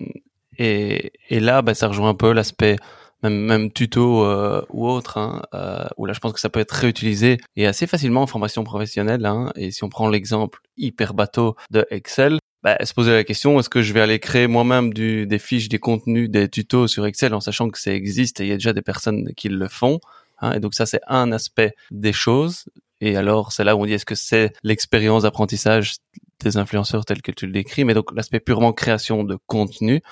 [0.60, 2.76] et, et là, bah, ça rejoint un peu l'aspect
[3.22, 6.60] même, même tuto euh, ou autre, hein, euh, où là je pense que ça peut
[6.60, 9.24] être réutilisé et assez facilement en formation professionnelle.
[9.24, 13.58] Hein, et si on prend l'exemple hyper bateau de Excel, bah, se poser la question
[13.58, 17.06] est-ce que je vais aller créer moi-même du, des fiches, des contenus, des tutos sur
[17.06, 19.68] Excel en sachant que ça existe et il y a déjà des personnes qui le
[19.68, 19.98] font.
[20.40, 22.66] Hein, et donc ça c'est un aspect des choses.
[23.00, 25.94] Et alors c'est là où on dit est-ce que c'est l'expérience d'apprentissage
[26.40, 30.02] des influenceurs tels que tu le décris, mais donc l'aspect purement création de contenu.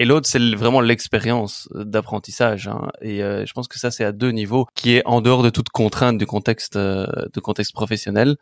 [0.00, 2.68] Et l'autre, c'est vraiment l'expérience d'apprentissage.
[2.68, 2.88] Hein.
[3.02, 5.50] Et euh, je pense que ça, c'est à deux niveaux, qui est en dehors de
[5.50, 8.38] toute contrainte du contexte, euh, de contexte professionnel.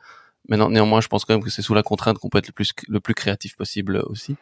[0.49, 2.47] Mais non, néanmoins, je pense quand même que c'est sous la contrainte qu'on peut être
[2.47, 4.37] le plus le plus créatif possible aussi.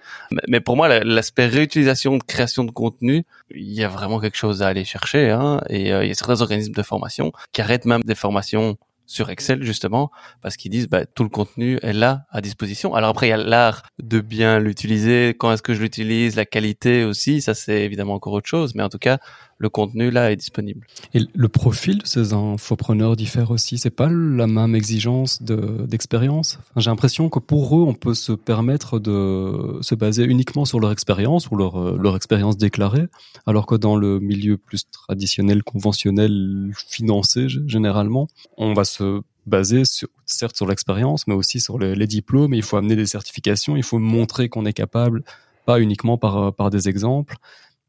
[0.46, 4.62] Mais, pour moi, l'aspect réutilisation de création de contenu, il y a vraiment quelque chose
[4.62, 5.31] à aller chercher.
[5.31, 5.62] Hein.
[5.70, 8.76] Et euh, il y a certains organismes de formation qui arrêtent même des formations
[9.07, 10.11] sur Excel justement
[10.42, 12.95] parce qu'ils disent bah, tout le contenu est là à disposition.
[12.95, 16.45] Alors après il y a l'art de bien l'utiliser, quand est-ce que je l'utilise, la
[16.45, 19.19] qualité aussi, ça c'est évidemment encore autre chose, mais en tout cas
[19.59, 20.87] le contenu là est disponible.
[21.14, 23.79] Et le profil de ces infopreneurs diffère aussi.
[23.79, 26.59] C'est pas la même exigence d'expérience.
[26.77, 30.92] J'ai l'impression que pour eux, on peut se permettre de se baser uniquement sur leur
[30.92, 33.07] expérience ou leur, euh, leur expérience déclarée,
[33.47, 40.09] alors que dans le milieu plus traditionnel, conventionnel, financé généralement, on va se baser sur,
[40.27, 42.53] certes sur l'expérience, mais aussi sur les, diplômes.
[42.53, 45.23] Il faut amener des certifications, il faut montrer qu'on est capable,
[45.64, 47.37] pas uniquement par, par des exemples.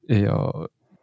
[0.08, 0.34] Et, euh,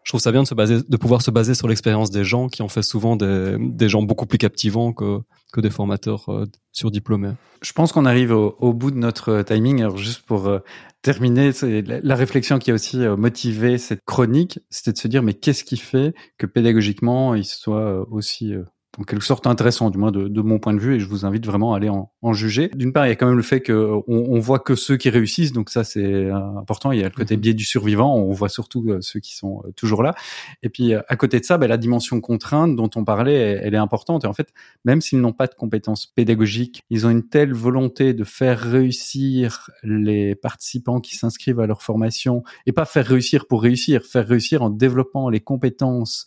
[0.05, 2.49] je trouve ça bien de se baser, de pouvoir se baser sur l'expérience des gens
[2.49, 5.19] qui ont fait souvent des, des gens beaucoup plus captivants que,
[5.53, 7.33] que des formateurs euh, surdiplômés.
[7.63, 9.81] Je pense qu'on arrive au, au, bout de notre timing.
[9.81, 10.59] Alors juste pour euh,
[11.01, 15.23] terminer, la, la, réflexion qui a aussi euh, motivé cette chronique, c'était de se dire
[15.23, 18.53] mais qu'est-ce qui fait que pédagogiquement il soit aussi
[18.99, 21.25] en quelque sorte intéressant, du moins de, de, mon point de vue, et je vous
[21.25, 22.71] invite vraiment à aller en, en juger.
[22.75, 25.11] D'une part, il y a quand même le fait que on, voit que ceux qui
[25.11, 26.93] réussissent, donc ça c'est euh, important.
[26.93, 27.41] Il y a le côté mhm.
[27.41, 30.15] biais du survivant, on voit surtout euh, ceux qui sont euh, toujours là.
[30.63, 33.79] Et puis à côté de ça, ben, la dimension contrainte dont on parlait, elle, est
[33.79, 34.25] importante.
[34.25, 34.53] Et en fait,
[34.85, 39.71] même s'ils n'ont pas de compétences pédagogiques, ils ont une telle volonté de faire réussir
[39.83, 44.63] les participants qui s'inscrivent à leur formation, et pas faire réussir pour réussir, faire réussir
[44.63, 46.27] en développant les compétences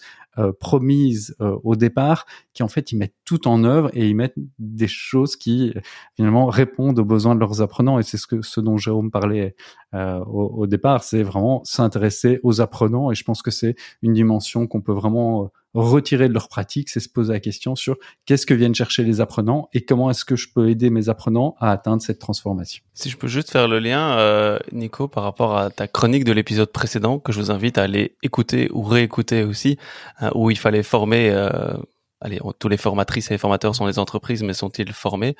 [0.59, 4.37] promises euh, au départ, qui en fait ils mettent tout en œuvre et ils mettent
[4.57, 5.73] des choses qui
[6.15, 7.99] finalement répondent aux besoins de leurs apprenants.
[7.99, 9.53] Et c'est ce que ce dont Jérôme parlait
[9.93, 13.11] euh, au, au, départ, c'est vraiment s'intéresser aux apprenants.
[13.11, 16.99] Et je pense que c'est une dimension qu'on peut vraiment retirer de leur pratique, c'est
[16.99, 20.35] se poser la question sur qu'est-ce que viennent chercher les apprenants et comment est-ce que
[20.35, 22.83] je peux aider mes apprenants à atteindre cette transformation.
[22.93, 26.31] Si je peux juste faire le lien, euh, Nico, par rapport à ta chronique de
[26.31, 29.77] l'épisode précédent, que je vous invite à aller écouter ou réécouter aussi,
[30.19, 31.29] hein, où il fallait former...
[31.31, 31.73] Euh,
[32.21, 35.35] allez, tous les formatrices et les formateurs sont des entreprises, mais sont-ils formés?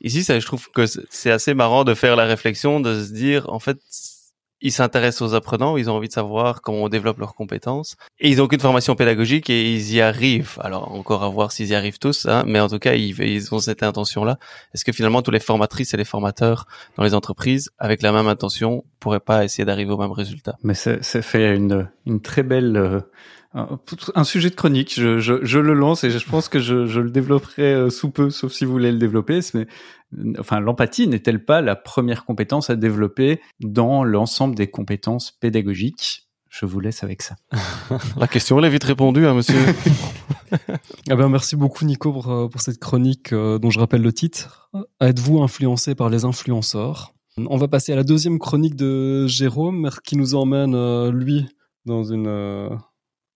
[0.00, 3.48] Ici, ça, je trouve que c'est assez marrant de faire la réflexion, de se dire,
[3.48, 3.78] en fait,
[4.64, 8.30] ils s'intéressent aux apprenants, ils ont envie de savoir comment on développe leurs compétences, et
[8.30, 10.56] ils ont qu'une formation pédagogique et ils y arrivent.
[10.60, 13.52] Alors encore à voir s'ils y arrivent tous, hein, mais en tout cas ils, ils
[13.52, 14.38] ont cette intention-là.
[14.72, 18.28] Est-ce que finalement tous les formatrices et les formateurs dans les entreprises, avec la même
[18.28, 20.54] intention, pourraient pas essayer d'arriver au même résultat?
[20.62, 23.00] Mais c'est fait une, une très belle euh,
[23.54, 24.94] un sujet de chronique.
[24.94, 28.10] Je, je, je, le lance et je pense que je, je, le développerai euh, sous
[28.10, 29.40] peu, sauf si vous voulez le développer.
[29.54, 29.66] Mais
[30.38, 36.28] enfin, l'empathie n'est-elle pas la première compétence à développer dans l'ensemble des compétences pédagogiques?
[36.48, 37.36] Je vous laisse avec ça.
[38.16, 39.58] la question elle est vite répondue, hein, monsieur.
[41.10, 44.12] ah ben, merci beaucoup, Nico, pour, euh, pour cette chronique euh, dont je rappelle le
[44.12, 44.70] titre.
[45.00, 47.12] Êtes-vous influencé par les influenceurs?
[47.38, 51.46] On va passer à la deuxième chronique de Jérôme, qui nous emmène, lui,
[51.86, 52.78] dans une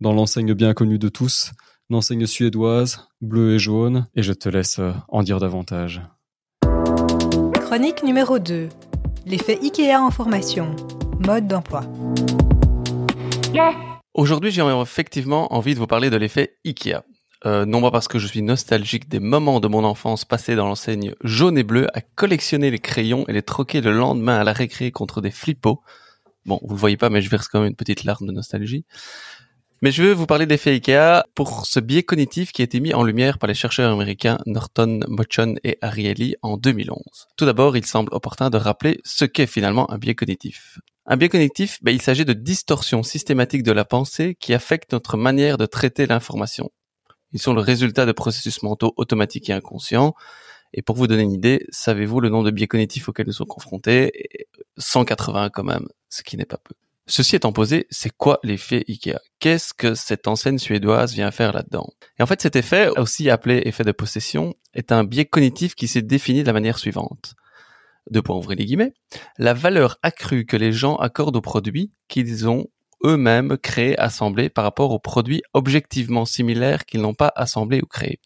[0.00, 1.52] dans l'enseigne bien connue de tous,
[1.88, 6.02] l'enseigne suédoise, bleu et jaune, et je te laisse euh, en dire davantage.
[7.54, 8.68] Chronique numéro 2.
[9.24, 10.76] L'effet IKEA en formation.
[11.26, 11.82] Mode d'emploi.
[14.14, 17.02] Aujourd'hui, j'ai effectivement envie de vous parler de l'effet IKEA.
[17.44, 20.66] Euh, non pas parce que je suis nostalgique des moments de mon enfance passés dans
[20.66, 24.52] l'enseigne jaune et bleu à collectionner les crayons et les troquer le lendemain à la
[24.52, 25.82] récré contre des flippos.
[26.46, 28.84] Bon, vous le voyez pas, mais je verse quand même une petite larme de nostalgie.
[29.82, 32.94] Mais je veux vous parler d'effet IKEA pour ce biais cognitif qui a été mis
[32.94, 36.98] en lumière par les chercheurs américains Norton, Mochon et Ariely en 2011.
[37.36, 40.78] Tout d'abord, il semble opportun de rappeler ce qu'est finalement un biais cognitif.
[41.04, 45.18] Un biais cognitif, ben, il s'agit de distorsions systématiques de la pensée qui affectent notre
[45.18, 46.70] manière de traiter l'information.
[47.32, 50.14] Ils sont le résultat de processus mentaux automatiques et inconscients.
[50.72, 53.46] Et pour vous donner une idée, savez-vous le nombre de biais cognitifs auxquels nous sommes
[53.46, 54.10] confrontés?
[54.78, 56.74] 180 quand même, ce qui n'est pas peu.
[57.08, 59.18] Ceci étant posé, c'est quoi l'effet Ikea?
[59.38, 61.88] Qu'est-ce que cette enseigne suédoise vient faire là-dedans?
[62.18, 65.86] Et en fait, cet effet, aussi appelé effet de possession, est un biais cognitif qui
[65.86, 67.34] s'est défini de la manière suivante.
[68.10, 68.92] Deux points ouvrir les guillemets.
[69.38, 72.66] La valeur accrue que les gens accordent aux produits qu'ils ont
[73.04, 78.18] eux-mêmes créés, assemblés par rapport aux produits objectivement similaires qu'ils n'ont pas assemblés ou créés.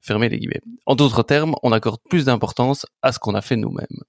[0.00, 0.62] Fermez les guillemets.
[0.86, 4.04] En d'autres termes, on accorde plus d'importance à ce qu'on a fait nous-mêmes.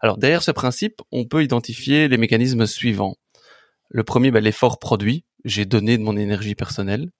[0.00, 3.16] Alors derrière ce principe, on peut identifier les mécanismes suivants.
[3.88, 5.24] Le premier, bah, l'effort produit.
[5.44, 7.10] J'ai donné de mon énergie personnelle.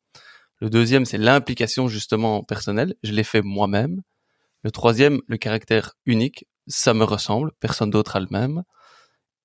[0.61, 2.95] Le deuxième, c'est l'implication justement personnelle.
[3.03, 4.03] Je l'ai fait moi-même.
[4.63, 6.47] Le troisième, le caractère unique.
[6.67, 7.53] Ça me ressemble.
[7.61, 8.63] Personne d'autre a le même.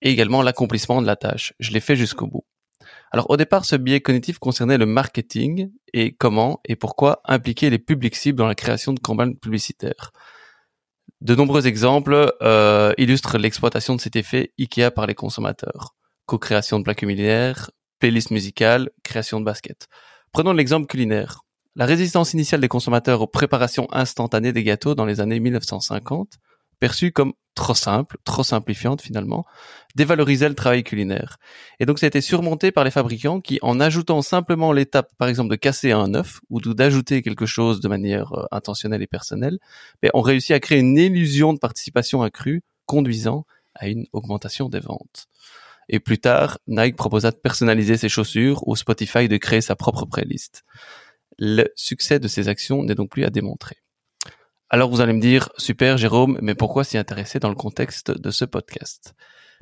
[0.01, 1.53] Et également l'accomplissement de la tâche.
[1.60, 2.45] Je l'ai fait jusqu'au bout.
[3.12, 7.79] Alors au départ, ce biais cognitif concernait le marketing et comment et pourquoi impliquer les
[7.79, 10.12] publics cibles dans la création de campagnes publicitaires.
[11.19, 15.95] De nombreux exemples euh, illustrent l'exploitation de cet effet IKEA par les consommateurs
[16.30, 19.88] co-création de plats culinaires, playlist musicale, création de basket.
[20.32, 21.42] Prenons l'exemple culinaire.
[21.76, 26.34] La résistance initiale des consommateurs aux préparations instantanées des gâteaux dans les années 1950,
[26.80, 29.44] perçue comme trop simple, trop simplifiante finalement,
[29.96, 31.38] dévalorisait le travail culinaire.
[31.80, 35.30] Et donc ça a été surmonté par les fabricants qui, en ajoutant simplement l'étape, par
[35.30, 39.58] exemple, de casser un œuf ou d'ajouter quelque chose de manière euh, intentionnelle et personnelle,
[40.04, 44.80] mais ont réussi à créer une illusion de participation accrue, conduisant à une augmentation des
[44.80, 45.28] ventes.
[45.89, 50.06] Et plus tard, Nike proposa de personnaliser ses chaussures ou Spotify de créer sa propre
[50.06, 50.63] playlist.
[51.39, 53.78] Le succès de ces actions n'est donc plus à démontrer.
[54.69, 58.30] Alors vous allez me dire, super Jérôme, mais pourquoi s'y intéresser dans le contexte de
[58.30, 59.15] ce podcast?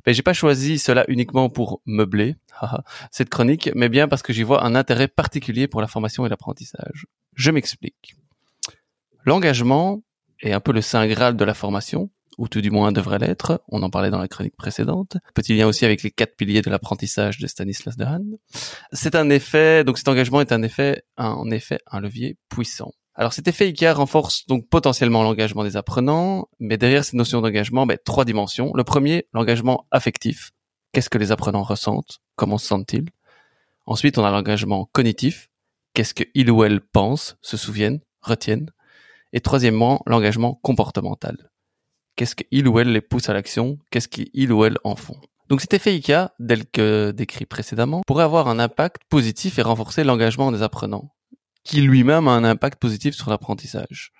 [0.05, 2.35] Ben, J'ai pas choisi cela uniquement pour meubler
[3.11, 6.29] cette chronique, mais bien parce que j'y vois un intérêt particulier pour la formation et
[6.29, 7.07] l'apprentissage.
[7.35, 8.15] Je m'explique.
[9.23, 10.03] L'engagement
[10.41, 13.63] est un peu le saint graal de la formation, ou tout du moins devrait l'être.
[13.67, 15.17] On en parlait dans la chronique précédente.
[15.33, 18.37] Petit lien aussi avec les quatre piliers de l'apprentissage de Stanislas Dehaene.
[18.93, 22.91] C'est un effet, donc cet engagement est un effet, un, en effet, un levier puissant.
[23.15, 27.87] Alors cet effet IKEA renforce donc potentiellement l'engagement des apprenants, mais derrière cette notion d'engagement,
[27.87, 28.71] ben, trois dimensions.
[28.75, 30.51] Le premier, l'engagement affectif.
[30.93, 32.19] Qu'est-ce que les apprenants ressentent?
[32.35, 33.09] Comment se sentent-ils?
[33.87, 35.49] Ensuite, on a l'engagement cognitif.
[35.93, 38.69] Qu'est-ce qu'ils ou elles pensent, se souviennent, retiennent?
[39.33, 41.49] Et troisièmement, l'engagement comportemental
[42.17, 45.15] qu'est-ce qu'il ou elle les pousse à l'action, qu'est-ce qu'il ou elle en font.
[45.47, 50.03] Donc cet effet IKEA, tel que décrit précédemment, pourrait avoir un impact positif et renforcer
[50.03, 51.13] l'engagement des apprenants,
[51.63, 54.11] qui lui-même a un impact positif sur l'apprentissage.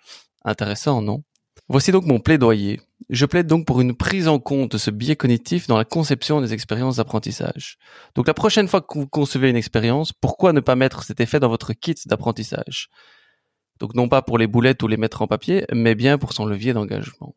[0.46, 1.24] Intéressant, non?
[1.68, 2.80] Voici donc mon plaidoyer.
[3.10, 6.40] Je plaide donc pour une prise en compte de ce biais cognitif dans la conception
[6.40, 7.78] des expériences d'apprentissage.
[8.16, 11.42] Donc la prochaine fois que vous concevez une expérience, pourquoi ne pas mettre cet effet
[11.42, 12.88] dans votre kit d'apprentissage?
[13.80, 16.46] Donc non pas pour les boulettes ou les mettre en papier, mais bien pour son
[16.46, 17.36] levier d'engagement.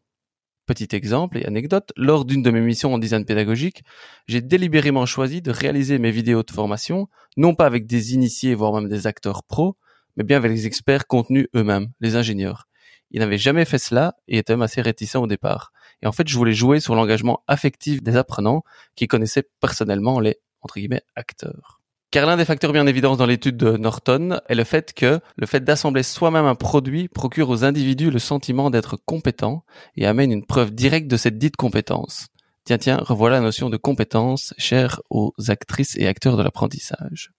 [0.67, 3.83] Petit exemple et anecdote, lors d'une de mes missions en design pédagogique,
[4.29, 8.73] j'ai délibérément choisi de réaliser mes vidéos de formation, non pas avec des initiés, voire
[8.75, 9.77] même des acteurs pros,
[10.17, 12.69] mais bien avec les experts contenus eux-mêmes, les ingénieurs.
[13.11, 15.73] Ils n'avaient jamais fait cela et étaient même assez réticents au départ.
[16.03, 18.63] Et en fait, je voulais jouer sur l'engagement affectif des apprenants
[18.95, 21.80] qui connaissaient personnellement les, entre guillemets, acteurs.
[22.11, 25.47] Car l'un des facteurs bien évidents dans l'étude de Norton est le fait que le
[25.47, 29.65] fait d'assembler soi-même un produit procure aux individus le sentiment d'être compétent
[29.97, 32.27] et amène une preuve directe de cette dite compétence.
[32.65, 37.31] Tiens, tiens, revoilà la notion de compétence chère aux actrices et acteurs de l'apprentissage.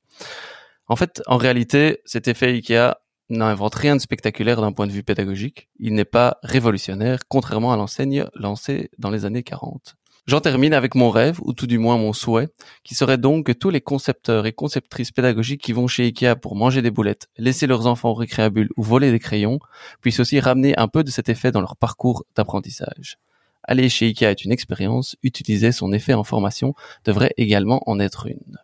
[0.87, 2.95] En fait, en réalité, cet effet IKEA
[3.29, 5.69] n'invente rien de spectaculaire d'un point de vue pédagogique.
[5.79, 9.95] Il n'est pas révolutionnaire, contrairement à l'enseigne lancée dans les années 40.
[10.31, 12.47] J'en termine avec mon rêve, ou tout du moins mon souhait,
[12.85, 16.55] qui serait donc que tous les concepteurs et conceptrices pédagogiques qui vont chez Ikea pour
[16.55, 19.59] manger des boulettes, laisser leurs enfants au récréabule ou voler des crayons,
[19.99, 23.17] puissent aussi ramener un peu de cet effet dans leur parcours d'apprentissage.
[23.63, 28.27] Aller chez Ikea est une expérience, utiliser son effet en formation devrait également en être
[28.27, 28.57] une.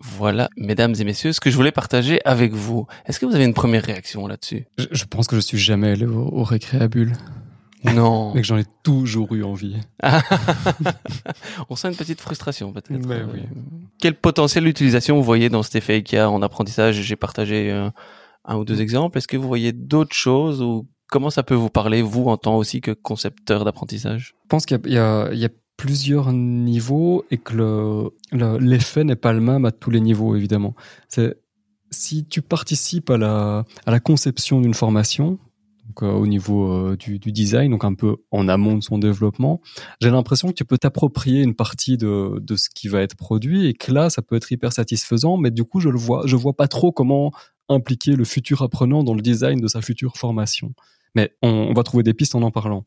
[0.00, 2.86] Voilà, mesdames et messieurs, ce que je voulais partager avec vous.
[3.04, 4.64] Est-ce que vous avez une première réaction là-dessus?
[4.78, 6.46] Je, pense que je suis jamais allé au, au.
[7.94, 8.32] Non.
[8.34, 9.76] Mais que j'en ai toujours eu envie.
[11.70, 12.90] On sent une petite frustration peut-être.
[12.90, 13.40] Mais oui.
[13.40, 13.60] Euh,
[14.00, 17.00] Quel potentiel d'utilisation vous voyez dans cet effet qu'il y a en apprentissage?
[17.00, 17.90] J'ai partagé euh,
[18.44, 19.18] un ou deux exemples.
[19.18, 22.56] Est-ce que vous voyez d'autres choses ou comment ça peut vous parler, vous, en tant
[22.56, 24.34] aussi que concepteur d'apprentissage?
[24.42, 29.66] Je pense qu'il y, a, plusieurs niveaux et que le, l'effet n'est pas le même
[29.66, 30.74] à tous les niveaux, évidemment.
[31.08, 31.36] C'est
[31.90, 35.38] si tu participes à la, à la conception d'une formation,
[36.02, 39.60] euh, au niveau euh, du, design, donc un peu en amont de son développement,
[40.00, 43.74] j'ai l'impression que tu peux t'approprier une partie de, ce qui va être produit et
[43.74, 46.68] que là, ça peut être hyper satisfaisant, mais du coup, je le vois, vois pas
[46.68, 47.32] trop comment
[47.68, 50.74] impliquer le futur apprenant dans le design de sa future formation.
[51.14, 52.84] Mais on, on va trouver des pistes en en parlant.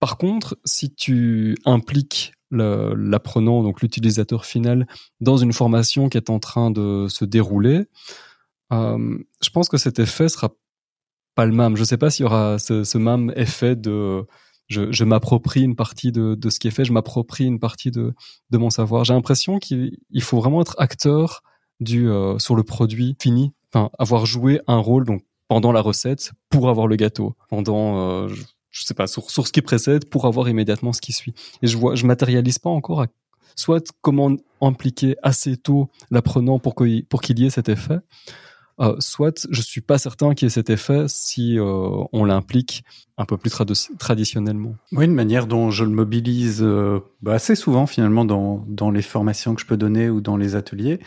[0.00, 4.86] Par contre, si tu impliques l'apprenant, donc l'utilisateur final,
[5.20, 7.84] dans une formation qui est en train de se dérouler,
[8.72, 10.50] euh, je pense que cet effet sera
[11.38, 11.76] pas le même.
[11.76, 14.26] Je sais pas s'il y aura ce, même effet de
[14.66, 18.12] je, m'approprie une partie de, ce qui est fait, je m'approprie une partie de,
[18.50, 19.04] mon savoir.
[19.04, 21.44] J'ai l'impression qu'il faut vraiment être acteur
[21.78, 26.32] du euh, sur le produit fini, enfin avoir joué un rôle donc pendant la recette
[26.50, 28.28] pour avoir le gâteau, pendant euh,
[28.70, 31.34] je sais pas sur, ce qui précède pour avoir immédiatement ce qui suit.
[31.62, 33.06] Et je vois, je matérialise pas encore à,
[33.54, 38.00] soit comment impliquer assez tôt l'apprenant pour qu'il y ait cet effet,
[38.80, 42.84] euh, soit je suis pas certain qu'il y ait cet effet si euh, on l'implique
[43.16, 44.76] un peu plus trad traditionnellement.
[44.92, 49.02] Oui, une manière dont je le mobilise euh, bah, assez souvent finalement dans, dans les
[49.02, 51.00] formations que je peux donner ou dans les ateliers,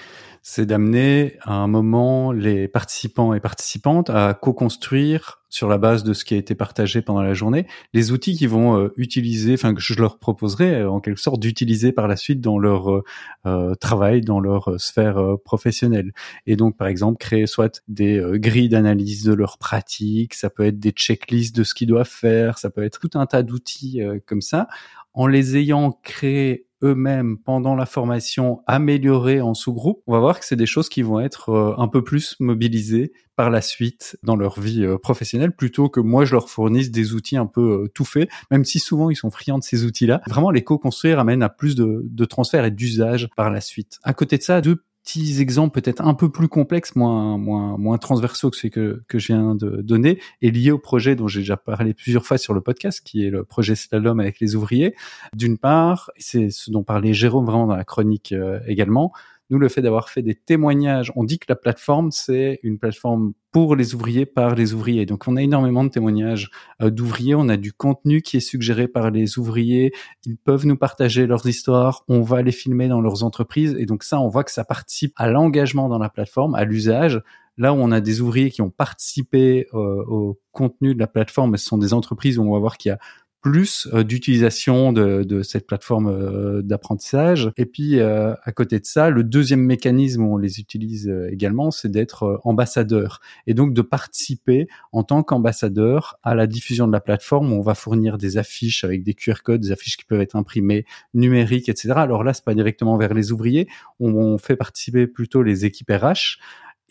[0.43, 6.13] c'est d'amener à un moment les participants et participantes à co-construire sur la base de
[6.13, 9.75] ce qui a été partagé pendant la journée, les outils qu'ils vont euh, utiliser, enfin
[9.75, 13.03] que je leur proposerai euh, en quelque sorte d'utiliser par la suite dans leur
[13.45, 16.13] euh, travail, dans leur sphère professionnelle.
[16.47, 20.79] Et donc par exemple créer soit des grilles d'analyse de leurs pratiques, ça peut être
[20.79, 24.41] des checklists de ce qu'ils doivent faire, ça peut être tout un tas d'outils comme
[24.41, 24.69] ça,
[25.13, 30.45] en les ayant créés eux-mêmes pendant la formation améliorés en sous-groupe, on va voir que
[30.45, 34.35] c'est des choses qui vont être euh, un peu plus mobilisées par la suite dans
[34.35, 37.87] leur vie euh, professionnelle plutôt que moi je leur fournisse des outils un peu euh,
[37.93, 40.21] tout faits, même si souvent ils sont friands de ces outils-là.
[40.27, 43.99] Vraiment, les co-construire amène à plus de, de transfert et d'usage par la suite.
[44.03, 44.61] À côté de ça,
[45.03, 49.27] petits exemples peut-être un peu plus complexes, moins moins transversaux que ceux que que je
[49.27, 52.61] viens de donner, et liés au projet dont j'ai déjà parlé plusieurs fois sur le
[52.61, 54.95] podcast, qui est le projet Slalom avec les ouvriers.
[55.33, 59.11] D'une part, c'est ce dont parlait Jérôme vraiment dans la chronique euh, également.
[59.51, 63.33] Nous, le fait d'avoir fait des témoignages, on dit que la plateforme, c'est une plateforme
[63.51, 65.05] pour les ouvriers, par les ouvriers.
[65.05, 66.49] Donc, on a énormément de témoignages
[66.81, 69.91] euh, d'ouvriers, on a du contenu qui est suggéré par les ouvriers,
[70.25, 74.03] ils peuvent nous partager leurs histoires, on va les filmer dans leurs entreprises, et donc
[74.03, 77.21] ça, on voit que ça participe à l'engagement dans la plateforme, à l'usage.
[77.57, 81.57] Là où on a des ouvriers qui ont participé euh, au contenu de la plateforme,
[81.57, 82.99] ce sont des entreprises où on va voir qu'il y a
[83.41, 87.51] plus euh, d'utilisation de, de, cette plateforme euh, d'apprentissage.
[87.57, 91.71] Et puis, euh, à côté de ça, le deuxième mécanisme où on les utilise également,
[91.71, 97.01] c'est d'être ambassadeur et donc de participer en tant qu'ambassadeur à la diffusion de la
[97.01, 97.51] plateforme.
[97.51, 100.85] On va fournir des affiches avec des QR codes, des affiches qui peuvent être imprimées,
[101.13, 101.93] numériques, etc.
[101.95, 103.67] Alors là, c'est pas directement vers les ouvriers,
[103.99, 106.37] on, on fait participer plutôt les équipes RH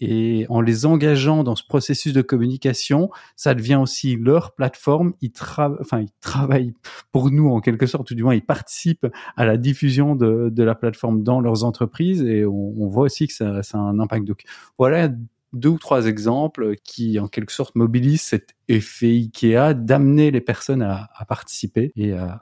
[0.01, 5.13] et en les engageant dans ce processus de communication, ça devient aussi leur plateforme.
[5.21, 6.75] Ils, tra enfin, ils travaillent
[7.13, 10.63] pour nous en quelque sorte, ou du moins ils participent à la diffusion de, de
[10.63, 14.27] la plateforme dans leurs entreprises et on, voit aussi que ça, ça, a un impact.
[14.27, 14.43] Donc
[14.79, 15.09] voilà
[15.53, 20.83] deux ou trois exemples qui en quelque sorte mobilisent cet effet Ikea d'amener les personnes
[20.83, 22.41] à, participer et à,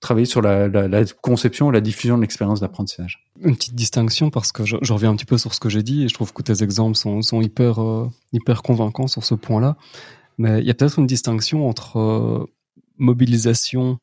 [0.00, 0.68] travailler sur la,
[1.20, 3.24] conception et la diffusion de l'expérience d'apprentissage.
[3.40, 6.04] Une petite distinction parce que je, reviens un petit peu sur ce que j'ai dit
[6.04, 9.76] et je trouve que tes exemples sont, sont hyper, euh, hyper convaincants sur ce point-là.
[10.38, 12.46] Mais il y a peut-être une distinction entre euh,
[12.98, 13.98] mobilisation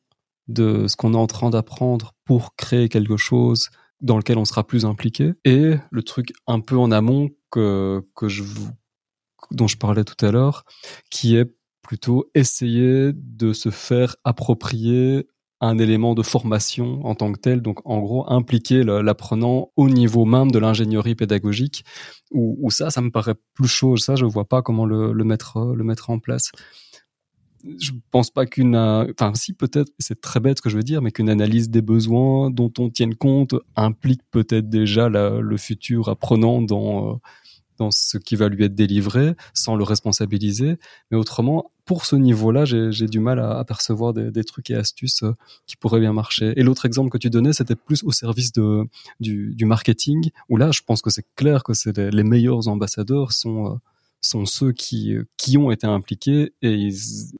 [0.46, 3.70] de ce qu'on est en train d'apprendre pour créer quelque chose
[4.00, 5.32] dans lequel on sera plus impliqué.
[5.44, 8.42] Et le truc un peu en amont que, que je,
[9.50, 10.64] dont je parlais tout à l'heure,
[11.10, 15.26] qui est plutôt essayer de se faire approprier
[15.60, 20.24] un élément de formation en tant que tel, donc en gros impliquer l'apprenant au niveau
[20.24, 21.84] même de l'ingénierie pédagogique,
[22.30, 25.82] où, ça, ça me paraît plus chaud, ça je vois pas comment le mettre le
[25.82, 26.52] mettre en place
[27.80, 30.82] je pense pas qu'une, euh, enfin si peut-être, c'est très bête ce que je veux
[30.82, 36.08] dire, mais qu'une analyse des besoins dont on tienne compte implique peut-être déjà le futur
[36.08, 37.16] apprenant dans euh,
[37.78, 40.76] dans ce qui va lui être délivré, sans le responsabiliser.
[41.10, 45.32] Mais autrement, pour ce niveau-là, j'ai du mal à apercevoir des, trucs et astuces euh,
[45.66, 46.52] qui pourraient bien marcher.
[46.56, 48.84] Et l'autre exemple que tu donnais, c'était plus au service de,
[49.20, 51.72] du, marketing, où là, je pense que c'est clair que
[52.10, 53.78] les, meilleurs ambassadeurs sont
[54.20, 56.88] sont ceux qui, qui ont été impliqués et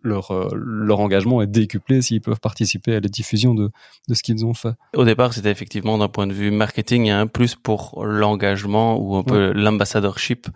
[0.02, 3.70] leur, euh, leur engagement est décuplé s'ils peuvent participer à la diffusion de,
[4.08, 4.74] de ce qu'ils ont fait.
[4.94, 9.52] Au départ, c'était effectivement d'un point de vue marketing plus pour l'engagement ou un peu
[9.52, 10.48] l'ambassadorship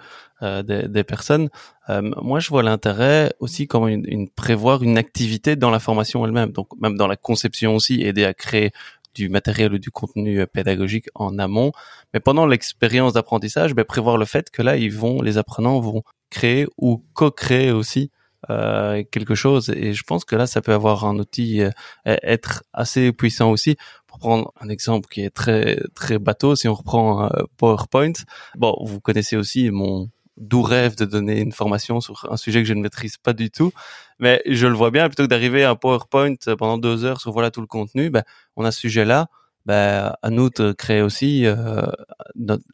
[0.42, 1.50] euh, des, des, personnes.
[1.88, 6.24] Euh, moi, je vois l'intérêt aussi comme une, une, prévoir une activité dans la formation
[6.26, 8.72] elle-même, donc même dans la conception aussi, aider à créer
[9.14, 11.72] du matériel ou du contenu euh, pédagogique en amont.
[12.14, 16.02] Mais pendant l'expérience d'apprentissage, ben, prévoir le fait que là, ils vont, les apprenants vont
[16.30, 18.10] créer ou co-créer aussi
[18.50, 19.70] euh, quelque chose.
[19.70, 21.70] Et je pense que là, ça peut avoir un outil euh,
[22.04, 23.76] être assez puissant aussi.
[24.06, 28.12] Pour prendre un exemple qui est très très bateau, si on reprend PowerPoint,
[28.56, 32.68] bon, vous connaissez aussi mon d'où rêve de donner une formation sur un sujet que
[32.68, 33.72] je ne maîtrise pas du tout.
[34.18, 37.32] Mais je le vois bien, plutôt que d'arriver à un PowerPoint pendant deux heures sur
[37.32, 38.22] voilà tout le contenu, ben,
[38.56, 39.28] on a ce sujet-là.
[39.64, 41.82] Ben, à nous de créer aussi euh,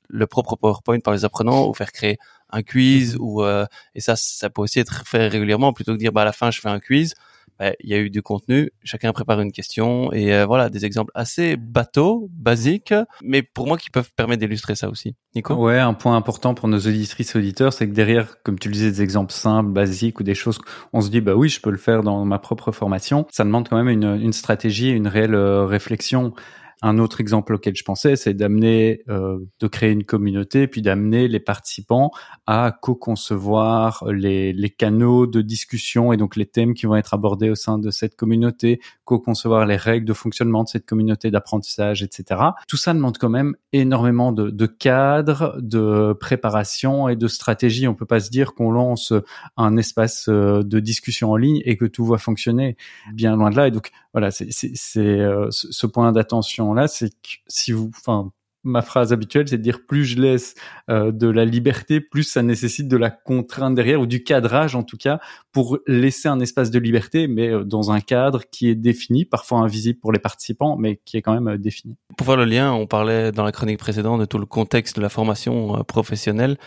[0.08, 2.16] le propre PowerPoint par les apprenants ou faire créer
[2.50, 6.00] un quiz ou euh, et ça ça peut aussi être fait régulièrement plutôt que de
[6.00, 7.14] dire bah à la fin je fais un quiz
[7.60, 11.10] il y a eu du contenu, chacun prépare une question et euh, voilà des exemples
[11.14, 15.14] assez bateaux, basiques, mais pour moi qui peuvent permettre d'illustrer ça aussi.
[15.34, 15.54] Nico?
[15.54, 18.90] Ouais, un point important pour nos auditrices auditeurs, c'est que derrière, comme tu le disais,
[18.90, 20.58] des exemples simples, basiques ou des choses,
[20.92, 23.26] on se dit bah oui, je peux le faire dans ma propre formation.
[23.30, 26.34] Ça demande quand même une, une stratégie, une réelle euh, réflexion.
[26.82, 31.26] Un autre exemple auquel je pensais, c'est d'amener, euh, de créer une communauté, puis d'amener
[31.26, 32.10] les participants
[32.46, 37.50] à co-concevoir les, les canaux de discussion et donc les thèmes qui vont être abordés
[37.50, 42.40] au sein de cette communauté, co-concevoir les règles de fonctionnement de cette communauté d'apprentissage, etc.
[42.68, 47.88] Tout ça demande quand même énormément de, de cadres, de préparation et de stratégie.
[47.88, 49.12] On peut pas se dire qu'on lance
[49.56, 52.76] un espace euh, de discussion en ligne et que tout va fonctionner.
[53.14, 53.68] Bien loin de là.
[53.68, 58.30] Et donc voilà, c'est euh, ce point d'attention là, c'est que si vous, enfin,
[58.64, 60.54] ma phrase habituelle, c'est de dire plus je laisse
[60.90, 64.82] euh, de la liberté, plus ça nécessite de la contrainte derrière ou du cadrage en
[64.82, 65.20] tout cas
[65.52, 69.60] pour laisser un espace de liberté, mais euh, dans un cadre qui est défini, parfois
[69.60, 71.96] invisible pour les participants, mais qui est quand même défini.
[72.16, 75.02] Pour faire le lien, on parlait dans la chronique précédente de tout le contexte de
[75.02, 76.58] la formation professionnelle.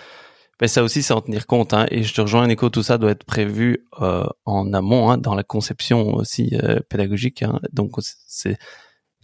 [0.67, 1.73] Ça aussi, c'est en tenir compte.
[1.73, 5.17] Hein, et je te rejoins, Nico, tout ça doit être prévu euh, en amont, hein,
[5.17, 7.41] dans la conception aussi euh, pédagogique.
[7.41, 7.59] Hein.
[7.73, 7.93] Donc,
[8.27, 8.57] c'est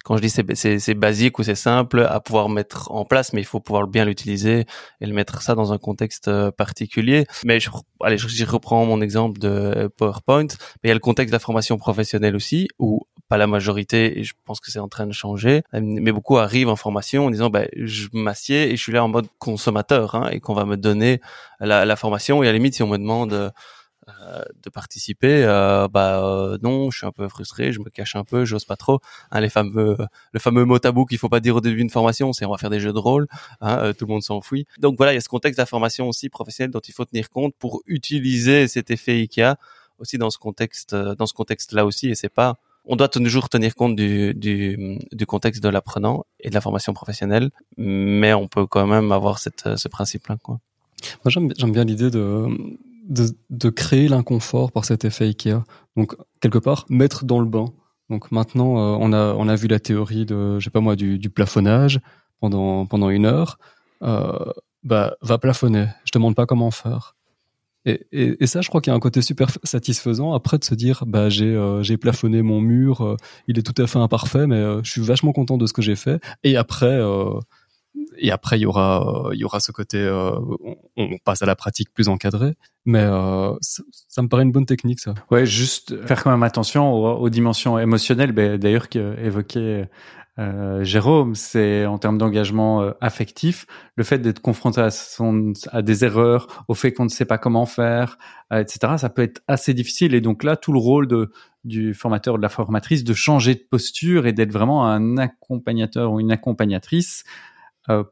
[0.07, 3.45] quand je dis c'est, basique ou c'est simple à pouvoir mettre en place, mais il
[3.45, 4.65] faut pouvoir bien l'utiliser
[5.01, 7.25] et le mettre ça dans un contexte euh, particulier.
[7.43, 7.69] Mais je,
[8.01, 11.39] allez, je, reprends mon exemple de PowerPoint, mais il y a le contexte de la
[11.39, 15.11] formation professionnelle aussi, où pas la majorité, et je pense que c'est en train de
[15.11, 19.03] changer, mais beaucoup arrivent en formation en disant, ben, je m'assieds et je suis là
[19.03, 21.19] en mode consommateur, hein, et qu'on va me donner
[21.59, 23.49] la, la formation, et à la limite, si on me demande euh,
[24.63, 28.23] de participer, euh, bah euh, non, je suis un peu frustré, je me cache un
[28.23, 28.99] peu, j'ose pas trop.
[29.31, 29.97] Hein, les fameux,
[30.31, 32.57] le fameux mot tabou qu'il faut pas dire au début d'une formation, c'est on va
[32.57, 33.27] faire des jeux de rôle,
[33.61, 34.65] hein, tout le monde s'enfuit.
[34.79, 37.05] Donc voilà, il y a ce contexte de la formation aussi professionnelle dont il faut
[37.05, 39.57] tenir compte pour utiliser cet effet IKEA
[39.99, 42.09] aussi dans ce contexte, dans ce contexte-là aussi.
[42.09, 42.55] Et c'est pas,
[42.85, 46.93] on doit toujours tenir compte du, du, du contexte de l'apprenant et de la formation
[46.93, 50.59] professionnelle, mais on peut quand même avoir cette, ce principe-là, quoi.
[51.23, 52.47] Moi, j'aime bien l'idée de
[53.07, 55.63] de, créer l'inconfort par cet effet Ikea.
[55.95, 57.65] Donc quelque part mettre dans le bain.
[58.09, 60.95] Donc maintenant euh, on a on a vu la théorie de je sais pas moi
[60.95, 61.99] du, plafonnage
[62.39, 63.57] pendant pendant une heure.
[64.03, 64.51] Euh,
[64.83, 65.87] bah va plafonner.
[66.05, 67.15] Je te demande pas comment faire.
[67.85, 70.75] Et, et, ça, je crois qu'il y a un côté super satisfaisant après de se
[70.75, 73.15] dire, bah j'ai euh, plafonné mon mur, euh,
[73.47, 75.95] il est tout à fait imparfait, mais je suis vachement content de ce que j'ai
[75.95, 76.21] fait.
[76.43, 76.99] Et après,
[78.17, 80.31] et après il y aura il y aura ce côté euh,
[80.95, 84.99] on, passe à la pratique plus encadrée mais euh, ça, me paraît une bonne technique
[84.99, 89.89] ça ouais juste faire quand même attention aux, dimensions émotionnelles ben, d'ailleurs qu'évoquait
[90.39, 95.81] euh, Jérôme, c'est en termes d'engagement euh, affectif, le fait d'être confronté à, son, à
[95.81, 98.19] des erreurs, au fait qu'on ne sait pas comment faire,
[98.53, 98.93] euh, etc.
[98.97, 100.13] Ça peut être assez difficile.
[100.13, 101.31] Et donc là, tout le rôle de,
[101.63, 106.19] du formateur, de la formatrice, de changer de posture et d'être vraiment un accompagnateur ou
[106.19, 107.31] une accompagnatrice euh,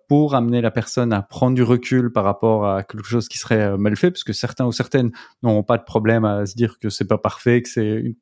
[0.08, 3.78] pour amener la personne à prendre du recul par rapport à quelque chose qui serait
[3.78, 5.12] mal fait, parce que certains ou certaines
[5.44, 8.16] n'auront pas de problème à se dire que c'est pas parfait, que c'est une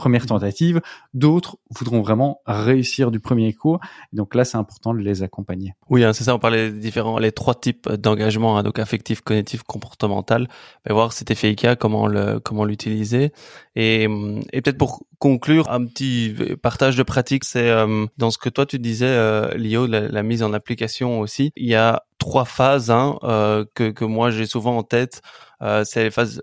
[0.00, 0.80] première tentative.
[1.12, 3.76] D'autres voudront vraiment réussir du premier coup.
[4.14, 5.74] donc là, c'est important de les accompagner.
[5.90, 6.34] Oui, hein, c'est ça.
[6.34, 10.48] On parlait des différents, les trois types d'engagement, hein, donc affectif, cognitif, comportemental.
[10.88, 13.32] On voir cet effet IKEA, comment le, comment l'utiliser.
[13.76, 14.04] Et,
[14.52, 18.64] et peut-être pour conclure, un petit partage de pratique, c'est euh, dans ce que toi
[18.64, 21.52] tu disais, euh, Lio, la, mise en application aussi.
[21.56, 25.20] Il y a trois phases hein, euh, que, que moi j'ai souvent en tête.
[25.62, 26.40] Euh, c'est les phases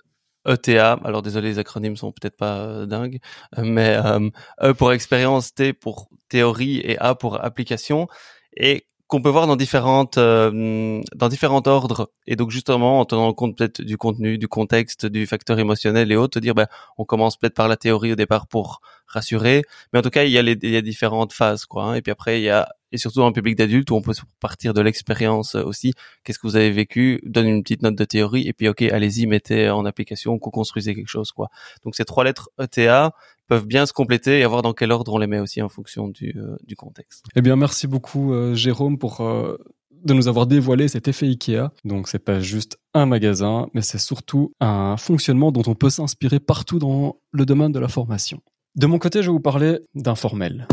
[0.47, 0.99] ETA.
[1.03, 3.19] Alors désolé, les acronymes sont peut-être pas euh, dingues,
[3.57, 4.29] mais euh,
[4.63, 8.07] E pour expérience, T pour théorie et A pour application.
[8.55, 13.33] Et qu'on peut voir dans différentes euh, dans différents ordres et donc justement en tenant
[13.33, 17.37] compte peut-être du contenu du contexte du facteur émotionnel et autres dire ben on commence
[17.37, 20.41] peut-être par la théorie au départ pour rassurer mais en tout cas il y a
[20.41, 21.93] les il y a différentes phases quoi hein.
[21.95, 24.73] et puis après il y a et surtout en public d'adultes où on peut partir
[24.73, 25.93] de l'expérience aussi.
[26.23, 27.19] Qu'est-ce que vous avez vécu?
[27.23, 31.09] Donne une petite note de théorie et puis ok, allez-y, mettez en application, co-construisez quelque
[31.09, 31.49] chose quoi.
[31.83, 33.11] Donc ces trois lettres ETA
[33.47, 36.07] peuvent bien se compléter et voir dans quel ordre on les met aussi en fonction
[36.07, 37.25] du, euh, du contexte.
[37.35, 39.57] Eh bien, merci beaucoup euh, Jérôme pour euh,
[40.03, 41.69] de nous avoir dévoilé cet effet Ikea.
[41.85, 46.39] Donc c'est pas juste un magasin, mais c'est surtout un fonctionnement dont on peut s'inspirer
[46.39, 48.39] partout dans le domaine de la formation.
[48.75, 50.67] De mon côté, je vais vous parler d'informel.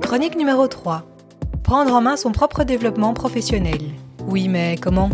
[0.00, 1.06] Chronique numéro 3
[1.68, 3.78] prendre en main son propre développement professionnel.
[4.26, 5.10] Oui, mais comment?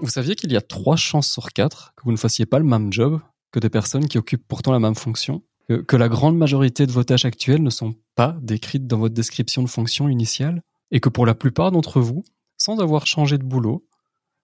[0.00, 2.64] Vous saviez qu'il y a trois chances sur quatre que vous ne fassiez pas le
[2.64, 3.20] même job?
[3.52, 7.04] Que des personnes qui occupent pourtant la même fonction que, la grande majorité de vos
[7.04, 11.26] tâches actuelles ne sont pas décrites dans votre description de fonction initiale et que pour
[11.26, 12.24] la plupart d'entre vous,
[12.58, 13.86] sans avoir changé de boulot,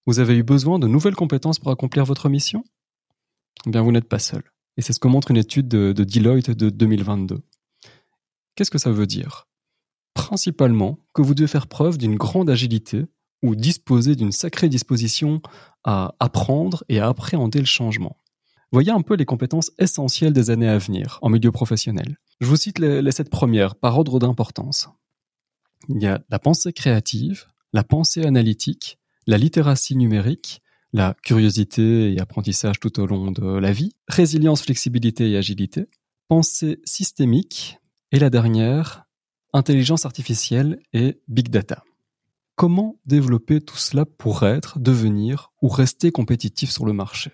[0.06, 2.64] vous avez eu besoin de nouvelles compétences pour accomplir votre mission?
[3.66, 4.42] Eh bien, vous n'êtes pas seul.
[4.76, 7.42] Et c'est ce que montre une étude de, de Deloitte de 2022.
[8.54, 9.48] Qu'est-ce que ça veut dire?
[10.14, 13.04] Principalement que vous devez faire preuve d'une grande agilité
[13.42, 15.42] ou disposer d'une sacrée disposition
[15.84, 18.16] à apprendre et à appréhender le changement.
[18.70, 22.18] Voyez un peu les compétences essentielles des années à venir en milieu professionnel.
[22.40, 24.88] Je vous cite les, sept premières par ordre d'importance.
[25.88, 30.60] Il y a la pensée créative, la pensée analytique, la littératie numérique,
[30.92, 35.86] la curiosité et apprentissage tout au long de la vie, résilience, flexibilité et agilité,
[36.28, 37.78] pensée systémique,
[38.12, 39.04] et la dernière,
[39.52, 41.84] intelligence artificielle et big data.
[42.54, 47.32] Comment développer tout cela pour être, devenir ou rester compétitif sur le marché?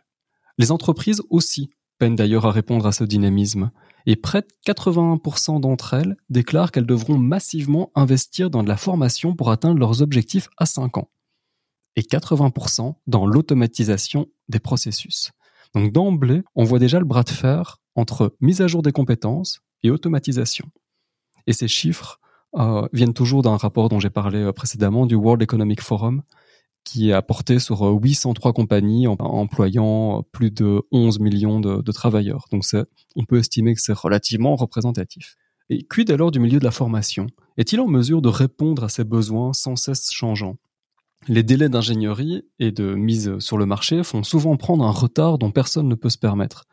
[0.58, 3.70] Les entreprises aussi peinent d'ailleurs à répondre à ce dynamisme,
[4.06, 9.34] et près de 81% d'entre elles déclarent qu'elles devront massivement investir dans de la formation
[9.34, 11.10] pour atteindre leurs objectifs à 5 ans,
[11.96, 15.32] et 80% dans l'automatisation des processus.
[15.74, 19.60] Donc d'emblée, on voit déjà le bras de fer entre mise à jour des compétences
[19.82, 20.66] et automatisation.
[21.46, 22.20] Et ces chiffres
[22.56, 26.22] euh, viennent toujours d'un rapport dont j'ai parlé euh, précédemment du World Economic Forum,
[26.84, 32.46] qui a porté sur 803 euh, compagnies employant plus de 11 millions de, de travailleurs.
[32.50, 32.64] Donc
[33.16, 35.36] on peut estimer que c'est relativement représentatif.
[35.70, 37.26] Et quid alors du milieu de la formation?
[37.56, 40.56] Est-il en mesure de répondre à ces besoins sans cesse changeants?
[41.26, 45.50] Les délais d'ingénierie et de mise sur le marché font souvent prendre un retard dont
[45.50, 46.66] personne ne peut se permettre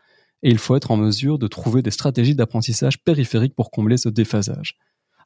[0.43, 4.09] et il faut être en mesure de trouver des stratégies d'apprentissage périphériques pour combler ce
[4.09, 4.77] déphasage.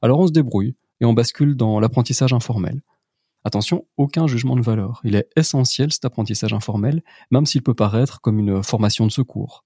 [0.02, 2.82] Alors on se débrouille et on bascule dans l'apprentissage informel.
[3.46, 5.02] Attention, aucun jugement de valeur.
[5.04, 9.64] Il est essentiel cet apprentissage informel, même s'il peut paraître comme une formation de secours.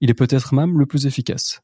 [0.00, 1.60] Il est peut-être même le plus efficace.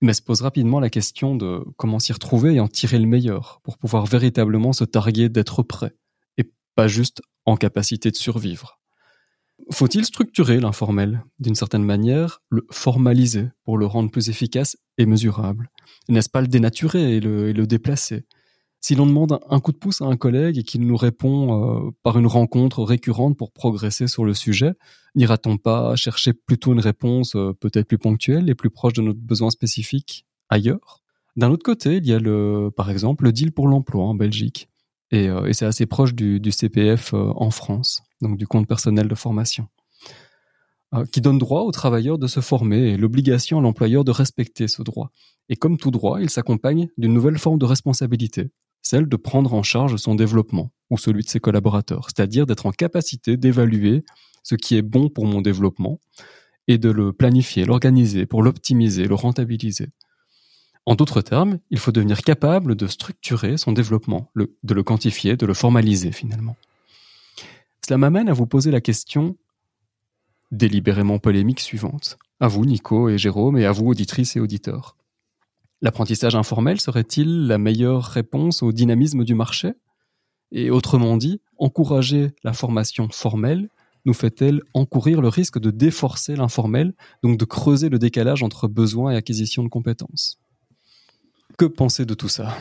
[0.00, 3.60] Mais se pose rapidement la question de comment s'y retrouver et en tirer le meilleur
[3.62, 5.94] pour pouvoir véritablement se targuer d'être prêt
[6.36, 8.80] et pas juste en capacité de survivre.
[9.70, 11.22] Faut-il structurer l'informel?
[11.38, 15.70] D'une certaine manière, le formaliser pour le rendre plus efficace et mesurable
[16.08, 18.24] N'est-ce pas le dénaturer et le, déplacer?
[18.80, 21.90] Si l'on demande un coup de pouce à un collègue et qu'il nous répond euh,
[22.02, 24.72] par une rencontre récurrente pour progresser sur le sujet,
[25.14, 29.20] n'ira-t-on pas chercher plutôt une réponse euh, peut-être plus ponctuelle et plus proche de notre
[29.20, 31.02] besoin spécifique ailleurs?
[31.36, 34.68] D'un autre côté, il y a le, par exemple, le deal pour l'emploi en Belgique.
[35.10, 39.68] Et, euh, c'est assez proche du, CPF en France donc du compte personnel de formation,
[41.10, 44.82] qui donne droit aux travailleurs de se former et l'obligation à l'employeur de respecter ce
[44.82, 45.10] droit.
[45.48, 48.50] Et comme tout droit, il s'accompagne d'une nouvelle forme de responsabilité,
[48.82, 52.72] celle de prendre en charge son développement ou celui de ses collaborateurs, c'est-à-dire d'être en
[52.72, 54.04] capacité d'évaluer
[54.42, 56.00] ce qui est bon pour mon développement
[56.66, 59.88] et de le planifier, l'organiser pour l'optimiser, le rentabiliser.
[60.86, 65.46] En d'autres termes, il faut devenir capable de structurer son développement, de le quantifier, de
[65.46, 66.56] le formaliser finalement.
[67.86, 69.36] Cela m'amène à vous poser la question
[70.50, 72.18] délibérément polémique suivante.
[72.40, 74.96] À vous, Nico et Jérôme, et à vous, auditrices et auditeurs.
[75.82, 79.72] L'apprentissage informel serait-il la meilleure réponse au dynamisme du marché?
[80.52, 83.68] Et autrement dit, encourager la formation formelle
[84.04, 89.12] nous fait-elle encourir le risque de déforcer l'informel, donc de creuser le décalage entre besoin
[89.12, 90.38] et acquisition de compétences?
[91.58, 92.56] Que pensez de tout ça?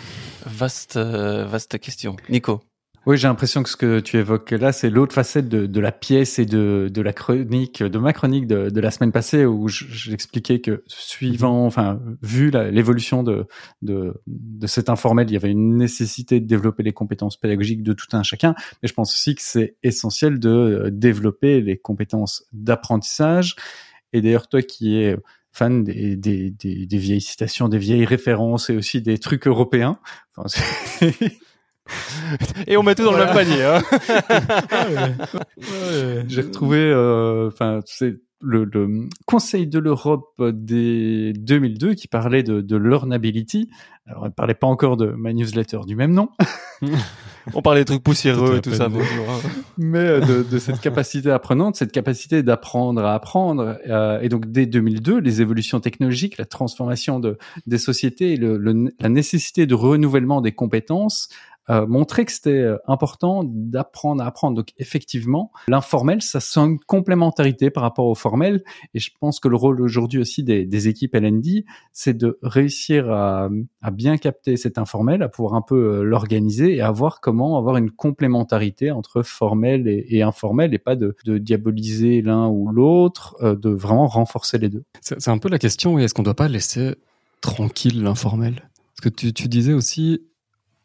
[0.95, 2.17] Euh, vaste question.
[2.29, 2.61] Nico
[3.09, 5.91] oui, j'ai l'impression que ce que tu évoques là, c'est l'autre facette de, de, la
[5.91, 9.67] pièce et de, de, la chronique, de ma chronique de, de la semaine passée où
[9.67, 13.47] j'expliquais que suivant, enfin, vu l'évolution de,
[13.81, 17.93] de, de cet informel, il y avait une nécessité de développer les compétences pédagogiques de
[17.93, 18.53] tout un chacun,
[18.83, 23.55] mais je pense aussi que c'est essentiel de euh, développer les compétences d'apprentissage.
[24.13, 25.17] Et d'ailleurs, toi qui es
[25.51, 29.97] fan des, des, des, des, vieilles citations, des vieilles références et aussi des trucs européens.
[30.37, 30.61] Enfin,
[32.67, 33.63] Et on met tout dans le même panier.
[33.63, 33.81] Hein.
[36.27, 42.61] J'ai retrouvé, euh, enfin, c'est le, le, Conseil de l'Europe des 2002 qui parlait de,
[42.61, 43.69] de learnability.
[44.05, 46.29] Alors, elle parlait pas encore de ma newsletter du même nom.
[47.53, 48.89] On parlait des trucs poussiéreux et tout ça.
[49.77, 53.77] Mais euh, de, de, cette capacité apprenante, cette capacité d'apprendre à apprendre.
[53.87, 57.37] Euh, et donc, dès 2002, les évolutions technologiques, la transformation de,
[57.67, 58.57] des sociétés, le,
[58.99, 61.29] la nécessité de renouvellement des compétences
[61.69, 64.55] euh, montrer que c'était euh, important d'apprendre à apprendre.
[64.55, 68.63] Donc effectivement, l'informel, ça sent une complémentarité par rapport au formel.
[68.95, 73.11] Et je pense que le rôle aujourd'hui aussi des, des équipes LND, c'est de réussir
[73.11, 73.49] à,
[73.91, 77.77] bien capter cet informel, à pouvoir un peu euh, l'organiser et à voir comment avoir
[77.77, 84.07] une complémentarité entre formel et, informel et pas de, diaboliser l'un ou l'autre, de vraiment
[84.07, 84.83] renforcer les deux.
[85.01, 86.95] C'est un peu la question, est-ce qu'on ne doit pas laisser
[87.41, 88.69] tranquille l'informel?
[88.95, 90.21] Parce que tu disais aussi,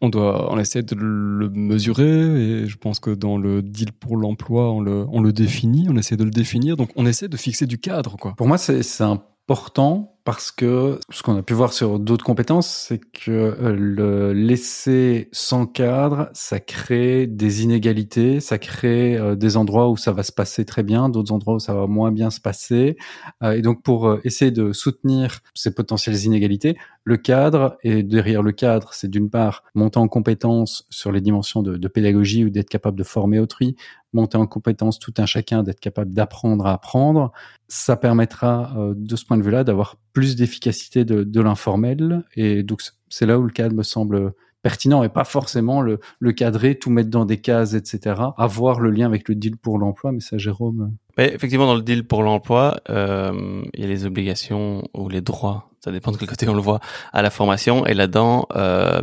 [0.05, 4.17] on doit, on essaie de le mesurer et je pense que dans le deal pour
[4.17, 6.77] l'emploi, on le, on le définit, on essaie de le définir.
[6.77, 8.35] Donc, on essaie de fixer du cadre, quoi.
[8.37, 12.99] Pour moi, c'est important parce que ce qu'on a pu voir sur d'autres compétences, c'est
[12.99, 19.91] que euh, le laisser sans cadre, ça crée des inégalités, ça crée euh, des endroits
[19.91, 22.41] où ça va se passer très bien, d'autres endroits où ça va moins bien se
[22.41, 22.97] passer.
[23.43, 28.53] Euh, et donc pour essayer de soutenir ces potentielles inégalités, le cadre et derrière le
[28.53, 32.70] cadre, c'est d'une part monter en compétence sur les dimensions de, de pédagogie ou d'être
[32.70, 33.77] capable de former autrui,
[34.14, 37.31] monter en compétence tout un chacun, d'être capable d'apprendre à apprendre.
[37.68, 42.25] Ça permettra de ce point de vue-là d'avoir plus d'efficacité de, de l'informel.
[42.37, 44.33] Et donc, c'est là où le cadre me semble
[44.65, 48.17] pertinent et pas forcément le, le, cadrer, tout mettre dans des cases, etc.
[48.39, 50.97] Avoir le lien avec le deal pour l'emploi, mais ça, Jérôme.
[51.19, 55.21] Mais effectivement, dans le deal pour l'emploi, euh, il y a les obligations ou les
[55.21, 56.81] droits, ça dépend de quel côté on le voit,
[57.12, 57.85] à la formation.
[57.87, 59.03] Et là-dedans, euh,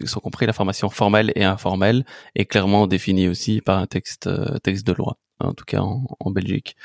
[0.00, 2.04] ils sont compris la formation formelle et informelle
[2.34, 6.04] est clairement définie aussi par un texte, euh, texte de loi, en tout cas en,
[6.20, 6.76] en Belgique.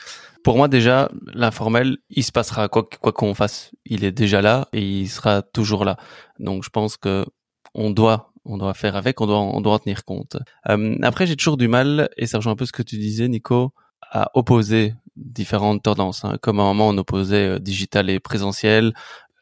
[0.44, 3.72] Pour moi, déjà, l'informel, il se passera quoi quoi qu'on fasse.
[3.86, 5.98] Il est déjà là et il sera toujours là.
[6.40, 7.26] Donc, je pense que
[7.74, 10.38] on doit on doit faire avec, on doit on doit en tenir compte.
[10.70, 13.28] Euh, après, j'ai toujours du mal et ça rejoint un peu ce que tu disais,
[13.28, 13.74] Nico,
[14.12, 16.26] à opposer différentes tendances.
[16.26, 16.38] Hein.
[16.42, 18.94] Comme à un moment on opposait euh, digital et présentiel,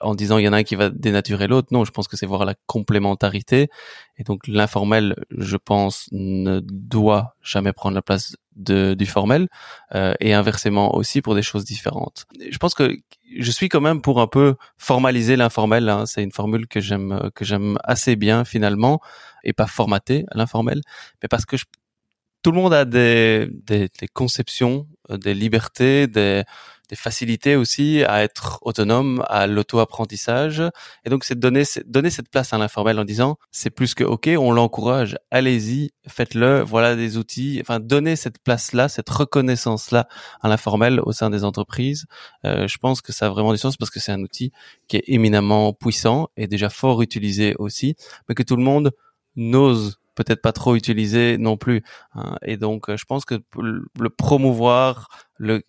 [0.01, 1.70] en disant il y en a un qui va dénaturer l'autre.
[1.72, 3.70] Non, je pense que c'est voir la complémentarité.
[4.18, 9.47] Et donc l'informel, je pense, ne doit jamais prendre la place de, du formel
[9.95, 12.26] euh, et inversement aussi pour des choses différentes.
[12.49, 12.95] Je pense que
[13.38, 15.89] je suis quand même pour un peu formaliser l'informel.
[15.89, 16.05] Hein.
[16.05, 18.99] C'est une formule que j'aime que j'aime assez bien finalement
[19.43, 20.82] et pas formater l'informel,
[21.22, 21.66] mais parce que je,
[22.41, 26.43] tout le monde a des, des, des conceptions, euh, des libertés, des
[26.90, 30.64] des facilités aussi à être autonome, à l'auto-apprentissage.
[31.06, 34.04] Et donc, c'est de donner, donner cette place à l'informel en disant, c'est plus que
[34.04, 37.60] OK, on l'encourage, allez-y, faites-le, voilà des outils.
[37.62, 40.08] Enfin, donner cette place-là, cette reconnaissance-là
[40.42, 42.06] à l'informel au sein des entreprises.
[42.46, 44.52] Euh, je pense que ça a vraiment du sens parce que c'est un outil
[44.88, 47.96] qui est éminemment puissant et déjà fort utilisé aussi,
[48.28, 48.92] mais que tout le monde
[49.36, 51.82] n'ose peut-être pas trop utilisé non plus.
[52.14, 52.36] Hein.
[52.42, 55.08] Et donc, euh, je pense que le promouvoir,
[55.38, 55.62] le,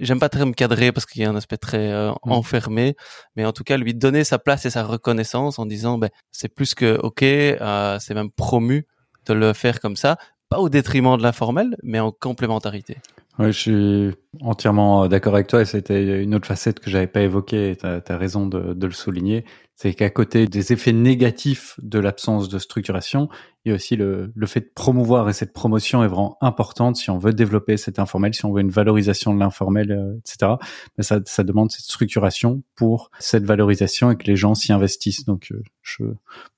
[0.00, 2.32] j'aime pas très me cadrer parce qu'il y a un aspect très euh, mm.
[2.32, 2.96] enfermé,
[3.36, 6.48] mais en tout cas, lui donner sa place et sa reconnaissance en disant, ben, c'est
[6.48, 8.86] plus que ok, euh, c'est même promu
[9.26, 10.16] de le faire comme ça,
[10.48, 12.96] pas au détriment de l'informel, mais en complémentarité.
[13.38, 17.20] Ouais, je suis entièrement d'accord avec toi et c'était une autre facette que j'avais pas
[17.20, 17.76] évoquée.
[17.78, 19.44] Tu as, raison de, de, le souligner.
[19.80, 23.28] C'est qu'à côté des effets négatifs de l'absence de structuration,
[23.64, 26.96] il y a aussi le, le, fait de promouvoir et cette promotion est vraiment importante
[26.96, 30.54] si on veut développer cet informel, si on veut une valorisation de l'informel, euh, etc.
[30.96, 35.24] Mais ça, ça demande cette structuration pour cette valorisation et que les gens s'y investissent.
[35.24, 36.02] Donc, euh, je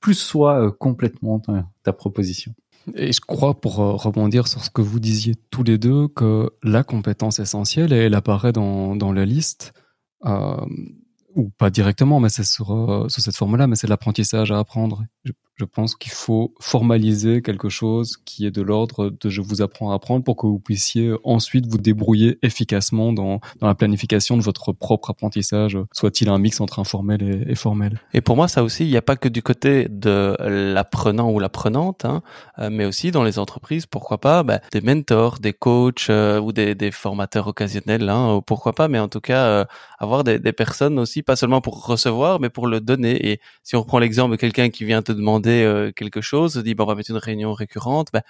[0.01, 2.55] plus sois euh, complètement ta, ta proposition.
[2.95, 6.51] Et je crois, pour euh, rebondir sur ce que vous disiez tous les deux, que
[6.63, 9.73] la compétence essentielle, elle apparaît dans, dans la liste,
[10.25, 10.57] euh,
[11.41, 15.05] ou pas directement, mais c'est sur, euh, sur cette forme-là, mais c'est l'apprentissage à apprendre.
[15.61, 19.93] Je pense qu'il faut formaliser quelque chose qui est de l'ordre de je vous apprends
[19.93, 24.43] à apprendre pour que vous puissiez ensuite vous débrouiller efficacement dans, dans la planification de
[24.43, 28.01] votre propre apprentissage, soit-il un mix entre informel et, formel.
[28.15, 31.39] Et pour moi, ça aussi, il n'y a pas que du côté de l'apprenant ou
[31.39, 32.23] l'apprenante, hein,
[32.59, 36.53] euh, mais aussi dans les entreprises, pourquoi pas, bah, des mentors, des coachs euh, ou
[36.53, 39.65] des, des, formateurs occasionnels, hein, pourquoi pas, mais en tout cas, euh,
[39.99, 43.31] avoir des, des personnes aussi, pas seulement pour recevoir, mais pour le donner.
[43.31, 46.75] Et si on reprend l'exemple de quelqu'un qui vient te demander euh, quelque chose, dit
[46.75, 48.23] bon, on va mettre une réunion récurrente, ben,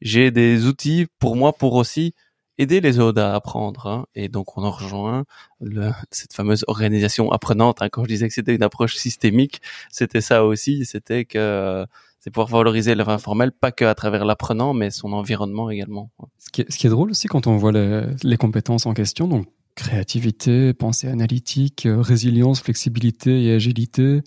[0.00, 2.14] j'ai des outils pour moi pour aussi
[2.58, 3.86] aider les autres à apprendre.
[3.86, 4.06] Hein.
[4.14, 5.24] Et donc on en rejoint
[6.10, 7.82] cette fameuse organisation apprenante.
[7.82, 7.88] Hein.
[7.90, 10.84] Quand je disais que c'était une approche systémique, c'était ça aussi.
[10.84, 11.86] C'était que
[12.20, 16.10] c'est pouvoir valoriser le informel, pas que à travers l'apprenant, mais son environnement également.
[16.38, 18.94] Ce qui, est, ce qui est drôle aussi quand on voit les, les compétences en
[18.94, 24.20] question, donc créativité, pensée analytique, euh, résilience, flexibilité et agilité,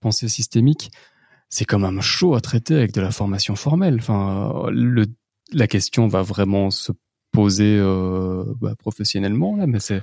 [0.00, 0.90] pensée systémique,
[1.48, 3.96] c'est quand même chaud à traiter avec de la formation formelle.
[3.98, 5.06] Enfin, le,
[5.52, 6.92] la question va vraiment se
[7.32, 10.02] poser euh, bah, professionnellement là, mais c'est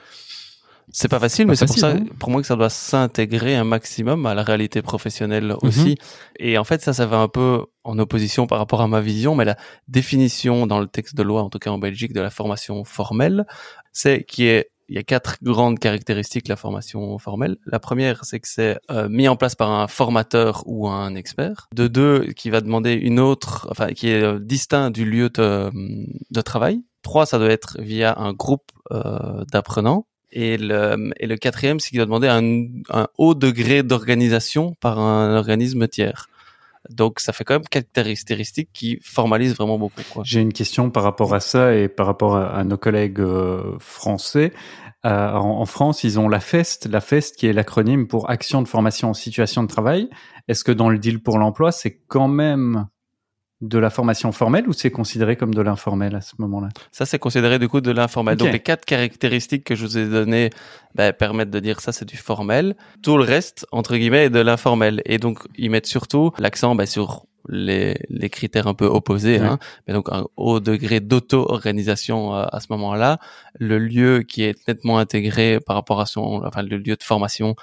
[0.92, 2.04] c'est pas facile, mais c'est pour ça, hein.
[2.20, 5.58] pour moi que ça doit s'intégrer un maximum à la réalité professionnelle mhm.
[5.62, 5.98] aussi.
[6.40, 9.36] Et en fait, ça, ça va un peu en opposition par rapport à ma vision,
[9.36, 12.30] mais la définition dans le texte de loi, en tout cas en Belgique, de la
[12.30, 13.46] formation formelle,
[13.92, 17.58] c'est qui est il y a quatre grandes caractéristiques de la formation formelle.
[17.66, 21.68] La première, c'est que c'est euh, mis en place par un formateur ou un expert.
[21.74, 25.72] De deux, qui va demander une autre, enfin, qui est euh, distinct du lieu de,
[26.32, 26.84] de, travail.
[27.02, 30.06] Trois, ça doit être via un groupe euh, d'apprenants.
[30.32, 32.42] Et le, et le quatrième, c'est qu'il doit demander un,
[32.90, 36.28] un haut degré d'organisation par un organisme tiers.
[36.90, 40.22] Donc, ça fait quand même quatre caractéristiques qui formalisent vraiment beaucoup.
[40.24, 44.54] J'ai une question par rapport à ça et par rapport à, nos collègues euh, français.
[45.06, 48.68] Euh, en, France, ils ont la FEST, la FEST qui est l'acronyme pour Action de
[48.68, 50.10] formation en situation de travail.
[50.48, 52.88] Est-ce que dans le deal pour l'emploi, c'est quand même
[53.64, 56.70] de la formation formelle ou c'est considéré comme de l'informel à ce moment-là?
[56.92, 58.36] Ça, c'est considéré du coup de l'informel.
[58.36, 60.50] Donc les quatre caractéristiques que je vous ai données
[60.96, 62.76] ben, permettent de dire ça, c'est du formel.
[63.02, 65.02] Tout le reste, entre guillemets, est de l'informel.
[65.06, 69.60] Et donc ils mettent surtout l'accent ben, sur les, les critères un peu opposés, hein,
[69.88, 73.20] mais donc un haut degré d'auto-organisation euh, à ce moment-là,
[73.60, 77.56] le lieu qui est nettement intégré par rapport à son, enfin le lieu de formation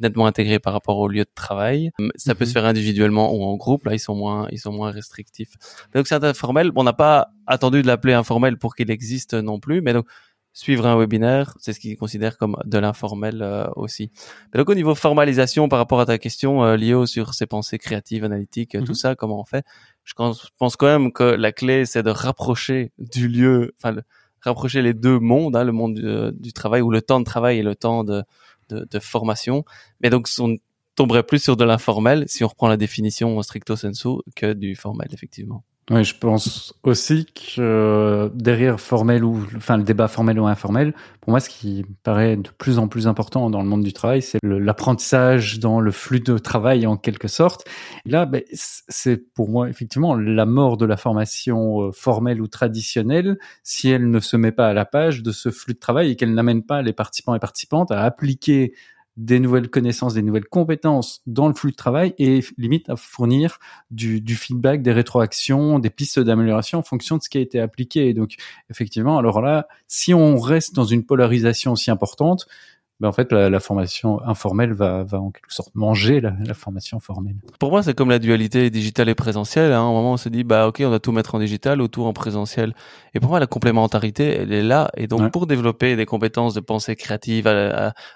[0.00, 1.90] nettement intégré par rapport au lieu de travail.
[2.16, 2.54] Ça peut se mhm.
[2.54, 3.84] faire individuellement ou en groupe.
[3.84, 5.54] Là, ils sont moins, ils sont moins restrictifs.
[5.94, 6.70] Donc, c'est informel.
[6.76, 10.06] On n'a pas attendu de l'appeler informel pour qu'il existe non plus, mais donc
[10.52, 14.10] suivre un webinaire, c'est ce qu'ils considèrent comme de l'informel euh, aussi.
[14.52, 17.78] Mais donc au niveau formalisation, par rapport à ta question, euh, Lio, sur ces pensées
[17.78, 18.94] créatives, analytiques, tout mhm.
[18.94, 19.64] ça, comment on fait?
[20.04, 24.00] Je pense quand même que la clé, c'est de rapprocher du lieu, enfin,
[24.40, 27.24] rapprocher les deux mondes, hein, le monde du, euh, du, travail ou le temps de
[27.24, 28.22] travail et le temps de,
[28.70, 29.64] de, de formation.
[30.00, 30.56] Mais donc, on
[30.94, 35.08] tomberait plus sur de l'informel si on reprend la définition stricto sensu que du formel,
[35.12, 35.64] effectivement.
[35.90, 41.30] Oui, je pense aussi que derrière formel ou enfin le débat formel ou informel, pour
[41.32, 44.38] moi, ce qui paraît de plus en plus important dans le monde du travail, c'est
[44.44, 47.66] l'apprentissage dans le flux de travail en quelque sorte.
[48.06, 53.36] Là, ben, c'est pour moi effectivement la mort de la formation euh, formelle ou traditionnelle
[53.64, 56.16] si elle ne se met pas à la page de ce flux de travail et
[56.16, 58.74] qu'elle n'amène pas les participants et participantes à appliquer
[59.16, 63.58] des nouvelles connaissances, des nouvelles compétences dans le flux de travail et limite à fournir
[63.90, 67.60] du, du feedback, des rétroactions, des pistes d'amélioration en fonction de ce qui a été
[67.60, 68.14] appliqué.
[68.14, 68.36] donc,
[68.70, 72.46] effectivement, alors là, si on reste dans une polarisation aussi importante,
[73.00, 76.52] ben en fait, la, la, formation informelle va, va en quelque sorte manger la, la
[76.52, 77.36] formation formelle.
[77.58, 79.72] Pour moi, c'est comme la dualité digitale et présentielle.
[79.72, 79.78] Hein.
[79.78, 81.88] À un moment, on se dit, bah ok, on va tout mettre en digital ou
[81.88, 82.74] tout en présentiel.
[83.14, 84.90] Et pour moi, la complémentarité, elle est là.
[84.98, 87.46] Et donc, pour développer des compétences de pensée créative,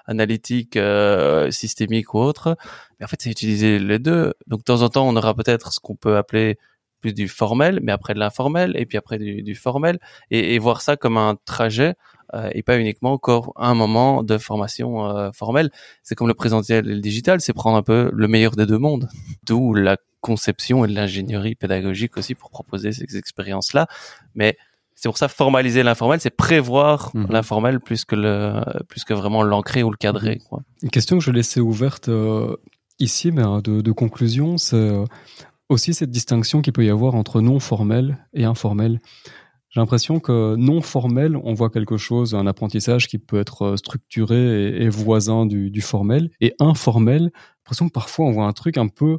[0.06, 2.56] analytique, euh, systémique ou autre,
[3.00, 4.34] mais en fait, c'est utiliser les deux.
[4.46, 6.58] Donc, de temps en temps, on aura peut-être ce qu'on peut appeler
[7.00, 9.98] plus du formel, mais après de l'informel, et puis après du, du formel,
[10.30, 11.96] et, et, voir ça comme un trajet
[12.52, 15.70] et pas uniquement encore un moment de formation euh, formelle.
[16.02, 18.78] C'est comme le présentiel et le digital, c'est prendre un peu le meilleur des deux
[18.78, 19.08] mondes.
[19.46, 23.86] D'où la conception et l'ingénierie pédagogique aussi pour proposer ces expériences-là.
[24.34, 24.56] Mais
[24.94, 27.26] c'est pour ça formaliser l'informel, c'est prévoir Mhm.
[27.30, 30.38] l'informel plus que le plus que vraiment l'ancrer ou le cadrer.
[30.48, 30.60] Quoi.
[30.82, 32.56] Une question que je laissais ouverte euh,
[32.98, 35.04] ici, mais euh, de, de conclusion, c'est euh,
[35.68, 39.00] aussi cette distinction qu'il peut y avoir entre non formel et informel.
[39.74, 43.76] J'ai l'impression que non formel, on voit quelque chose, un apprentissage qui peut être euh,
[43.76, 48.46] structuré et, et voisin du, du formel, et informel, j'ai l'impression que parfois on voit
[48.46, 49.18] un truc un peu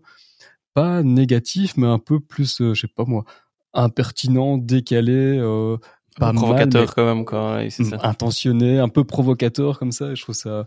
[0.74, 3.26] pas négatif, mais un peu plus, euh, je sais pas moi,
[3.74, 5.76] impertinent, décalé, euh,
[6.18, 7.66] pas provocateur quand même quoi.
[7.66, 7.98] et c'est ça.
[8.04, 10.12] intentionné, un peu provocateur comme ça.
[10.12, 10.66] Et je trouve ça.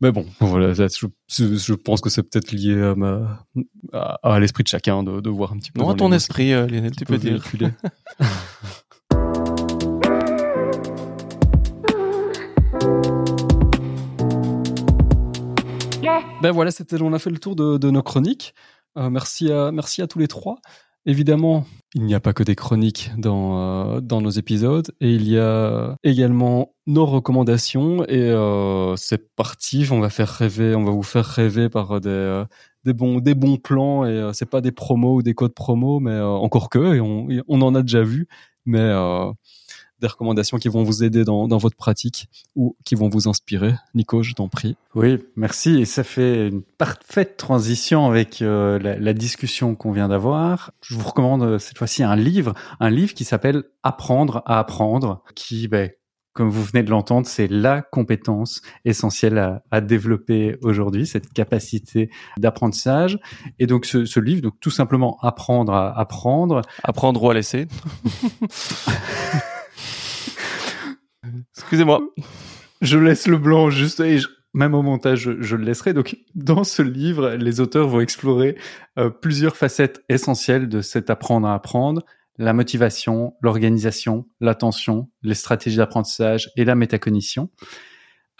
[0.00, 3.46] Mais bon, voilà, je, pense que c'est peut-être lié à ma,
[3.92, 5.82] à, à l'esprit de chacun de, de voir un petit peu.
[5.82, 7.42] Non, à ton esprit, euh, Lionel, tu peux dire.
[16.40, 18.54] Ben voilà, c'était, on a fait le tour de, de nos chroniques.
[18.96, 20.60] Euh, merci à, merci à tous les trois.
[21.04, 21.64] Évidemment,
[21.94, 25.36] il n'y a pas que des chroniques dans, euh, dans nos épisodes et il y
[25.38, 29.86] a également nos recommandations et euh, c'est parti.
[29.90, 32.44] On va faire rêver, on va vous faire rêver par des, euh,
[32.84, 35.98] des bons, des bons plans et euh, c'est pas des promos ou des codes promo,
[35.98, 38.28] mais euh, encore que et on, on en a déjà vu,
[38.64, 38.92] mais
[40.00, 43.74] des recommandations qui vont vous aider dans, dans votre pratique ou qui vont vous inspirer.
[43.94, 44.76] Nico, je t'en prie.
[44.94, 45.80] Oui, merci.
[45.80, 50.72] Et ça fait une parfaite transition avec euh, la, la discussion qu'on vient d'avoir.
[50.80, 55.22] Je vous recommande euh, cette fois-ci un livre, un livre qui s'appelle Apprendre à apprendre,
[55.34, 55.90] qui, ben,
[56.38, 62.10] comme vous venez de l'entendre, c'est la compétence essentielle à, à développer aujourd'hui, cette capacité
[62.38, 63.18] d'apprentissage.
[63.58, 67.66] Et donc ce, ce livre, donc tout simplement apprendre à apprendre, Apprendre ou à laisser.
[71.58, 72.00] Excusez-moi.
[72.80, 75.92] Je laisse le blanc juste et je- même au montage, je, le laisserai.
[75.92, 78.56] Donc, dans ce livre, les auteurs vont explorer
[78.98, 82.02] euh, plusieurs facettes essentielles de cet apprendre à apprendre
[82.38, 87.50] la motivation, l'organisation, l'attention, les stratégies d'apprentissage et la métacognition.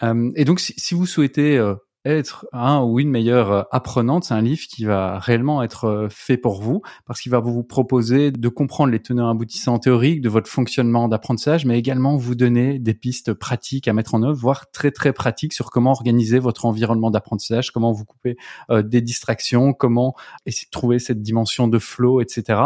[0.03, 1.75] Euh, et donc, si, si vous souhaitez euh,
[2.17, 6.07] être un ou une meilleure euh, apprenante, c'est un livre qui va réellement être euh,
[6.09, 10.29] fait pour vous parce qu'il va vous proposer de comprendre les tenants aboutissants théoriques de
[10.29, 14.71] votre fonctionnement d'apprentissage, mais également vous donner des pistes pratiques à mettre en œuvre, voire
[14.71, 18.37] très très pratiques sur comment organiser votre environnement d'apprentissage, comment vous couper
[18.69, 22.61] euh, des distractions, comment essayer de trouver cette dimension de flow, etc.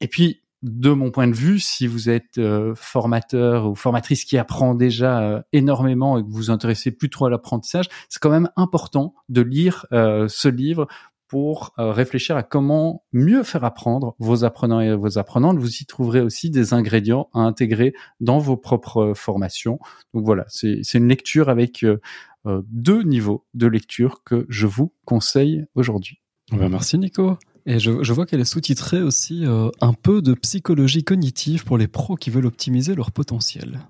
[0.00, 4.38] Et puis, de mon point de vue, si vous êtes euh, formateur ou formatrice qui
[4.38, 8.30] apprend déjà euh, énormément et que vous vous intéressez plus trop à l'apprentissage, c'est quand
[8.30, 10.88] même important de lire euh, ce livre
[11.28, 15.58] pour euh, réfléchir à comment mieux faire apprendre vos apprenants et vos apprenantes.
[15.58, 19.78] Vous y trouverez aussi des ingrédients à intégrer dans vos propres euh, formations.
[20.14, 21.98] Donc voilà, c'est une lecture avec euh,
[22.44, 26.20] deux niveaux de lecture que je vous conseille aujourd'hui.
[26.52, 27.36] Ben, merci Nico.
[27.66, 31.78] Et je, je vois qu'elle est sous-titrée aussi euh, un peu de psychologie cognitive pour
[31.78, 33.80] les pros qui veulent optimiser leur potentiel.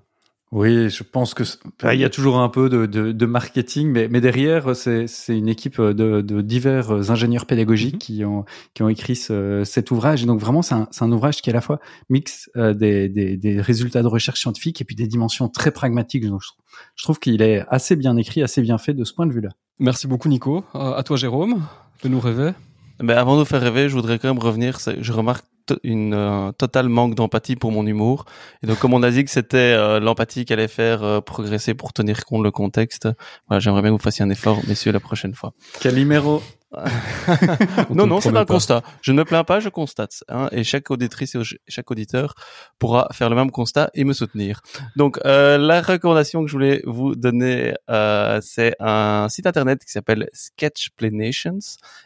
[0.51, 1.43] Oui, je pense que
[1.91, 5.49] il y a toujours un peu de, de, de marketing, mais, mais derrière c'est une
[5.49, 7.99] équipe de, de divers ingénieurs pédagogiques Mhm.
[7.99, 10.23] qui ont qui ont écrit ce- cet ouvrage.
[10.23, 13.35] Et donc vraiment c'est un, un ouvrage qui à la fois mixe euh, des, des,
[13.35, 16.25] des résultats de recherche scientifique et puis des dimensions très pragmatiques.
[16.25, 16.63] Donc je, trouve-
[16.95, 19.49] je trouve qu'il est assez bien écrit, assez bien fait de ce point de vue-là.
[19.79, 20.63] Merci beaucoup Nico.
[20.75, 21.65] Euh, à toi Jérôme,
[22.03, 22.51] de nous rêver.
[22.99, 24.79] Ben, avant de vous faire rêver, je voudrais quand même revenir.
[24.99, 25.45] Je remarque
[25.83, 28.25] une euh, totale manque d'empathie pour mon humour.
[28.63, 31.73] Et donc, comme on a dit que c'était euh, l'empathie qui allait faire euh, progresser
[31.73, 33.07] pour tenir compte le contexte,
[33.47, 35.53] voilà, j'aimerais bien que vous fassiez un effort, messieurs, la prochaine fois.
[35.81, 36.43] Calimero.
[37.89, 38.53] On non, non, c'est promet un pas.
[38.53, 38.83] constat.
[39.01, 40.23] Je ne me plains pas, je constate.
[40.29, 42.35] Hein, et chaque auditrice et chaque auditeur
[42.79, 44.61] pourra faire le même constat et me soutenir.
[44.95, 49.91] Donc, euh, la recommandation que je voulais vous donner, euh, c'est un site internet qui
[49.91, 51.59] s'appelle Sketchplanations.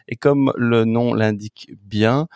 [0.08, 2.28] Et comme le nom l'indique bien,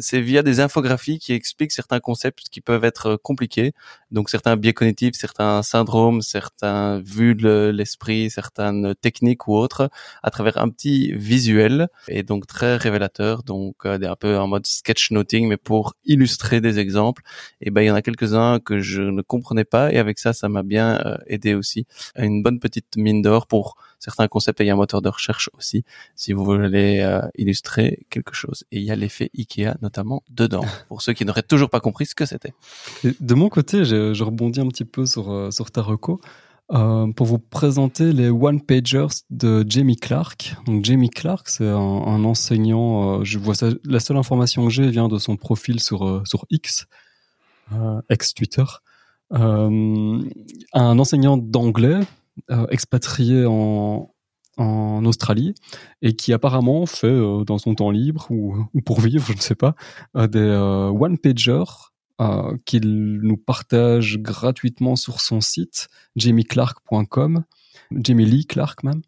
[0.00, 3.72] c'est via des infographies qui expliquent certains concepts qui peuvent être compliqués.
[4.10, 9.90] Donc certains biais cognitifs, certains syndromes, certains vues de l'esprit, certaines techniques ou autres,
[10.22, 13.42] à travers un petit visuel et donc très révélateur.
[13.42, 17.22] Donc euh, un peu en mode sketchnoting, mais pour illustrer des exemples.
[17.60, 20.32] Et ben il y en a quelques-uns que je ne comprenais pas et avec ça,
[20.32, 21.86] ça m'a bien euh, aidé aussi.
[22.16, 25.08] Une bonne petite mine d'or pour certains concepts et il y a un moteur de
[25.08, 25.84] recherche aussi
[26.16, 28.64] si vous voulez euh, illustrer quelque chose.
[28.72, 32.06] Et il y a l'effet Ikea notamment dedans, pour ceux qui n'auraient toujours pas compris
[32.06, 32.52] ce que c'était.
[33.20, 36.20] De mon côté, je, je rebondis un petit peu sur, euh, sur ta reco
[36.72, 40.54] euh, pour vous présenter les One Pagers de Jamie Clark.
[40.64, 43.20] Donc Jamie Clark, c'est un, un enseignant.
[43.20, 43.68] euh, je vois ça.
[43.84, 46.86] La seule information que j'ai vient de son profil sur euh, sur X,
[48.08, 48.64] ex Twitter.
[49.30, 50.22] Un
[50.74, 52.00] enseignant d'anglais
[52.70, 54.12] expatrié en
[54.56, 55.54] en Australie
[56.02, 59.40] et qui apparemment fait euh, dans son temps libre ou, ou pour vivre, je ne
[59.40, 59.74] sais pas,
[60.16, 61.64] euh, des euh, one pagers
[62.20, 67.44] euh, qu'il nous partage gratuitement sur son site jamieclark.com,
[67.92, 69.02] Jamie Lee Clark même.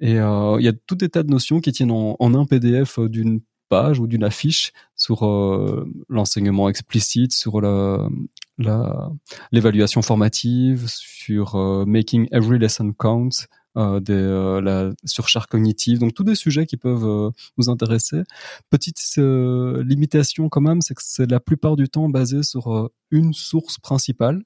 [0.00, 2.46] Et euh, il y a tout des tas de notions qui tiennent en, en un
[2.46, 3.40] PDF d'une
[3.74, 8.08] page ou d'une affiche sur euh, l'enseignement explicite, sur la
[9.52, 13.46] l'évaluation formative, sur euh, making every lesson count,
[13.76, 18.22] euh, des, euh, la surcharge cognitive, donc tous des sujets qui peuvent nous intéresser.
[18.70, 23.78] Petite limitation quand même, c'est que c'est la plupart du temps basé sur une source
[23.78, 24.42] principale.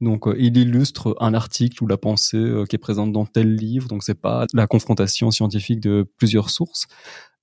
[0.00, 3.88] Donc, il illustre un article ou la pensée qui est présente dans tel livre.
[3.88, 6.86] Donc, c'est pas la confrontation scientifique de plusieurs sources.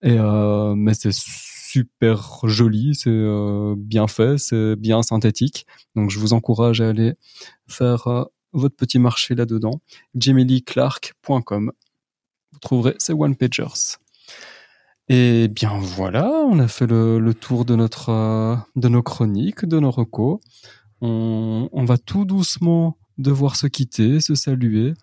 [0.04, 5.66] Et euh, mais c'est super joli, c'est euh, bien fait, c'est bien synthétique.
[5.96, 7.14] Donc, je vous encourage à aller
[7.68, 8.24] faire euh,
[8.54, 9.82] votre petit marché là-dedans.
[10.16, 11.72] jamielyclark.com.
[12.52, 13.98] Vous trouverez ces one-pagers.
[15.08, 19.66] Et bien voilà, on a fait le, le tour de notre euh, de nos chroniques,
[19.66, 20.40] de nos recos.
[21.02, 24.94] On, on va tout doucement devoir se quitter, se saluer.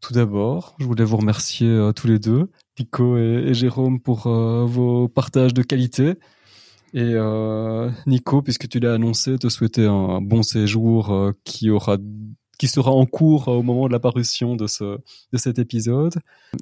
[0.00, 4.28] Tout d'abord, je voulais vous remercier euh, tous les deux, Pico et, et Jérôme, pour
[4.28, 6.14] euh, vos partages de qualité.
[6.94, 11.96] Et euh, Nico, puisque tu l'as annoncé, te souhaiter un bon séjour euh, qui aura
[12.56, 14.98] qui sera en cours au moment de la parution de ce
[15.32, 16.14] de cet épisode.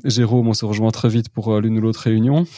[0.04, 2.46] Jérôme, on se rejoint très vite pour l'une ou l'autre réunion.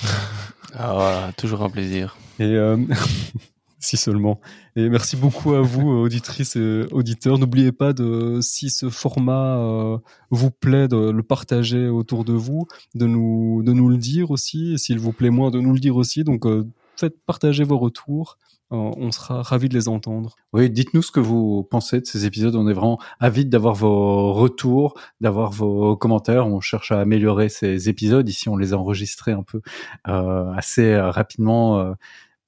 [0.75, 2.19] Ah, voilà, toujours un plaisir.
[2.39, 2.77] Et euh,
[3.79, 4.41] si seulement.
[4.77, 7.39] Et merci beaucoup à vous, euh, auditrices et auditeurs.
[7.39, 9.99] N'oubliez pas de, si ce format euh,
[10.31, 14.79] vous plaît, de le partager autour de vous, de nous, de nous le dire aussi.
[14.79, 16.25] S'il vous plaît moins, de nous le dire aussi.
[16.25, 16.67] Donc, euh,
[16.97, 18.39] faites partager vos retours.
[18.71, 20.37] On sera ravis de les entendre.
[20.53, 22.55] Oui, dites-nous ce que vous pensez de ces épisodes.
[22.55, 26.47] On est vraiment avides d'avoir vos retours, d'avoir vos commentaires.
[26.47, 28.29] On cherche à améliorer ces épisodes.
[28.29, 29.63] Ici, on les a enregistrés un peu
[30.05, 31.95] assez rapidement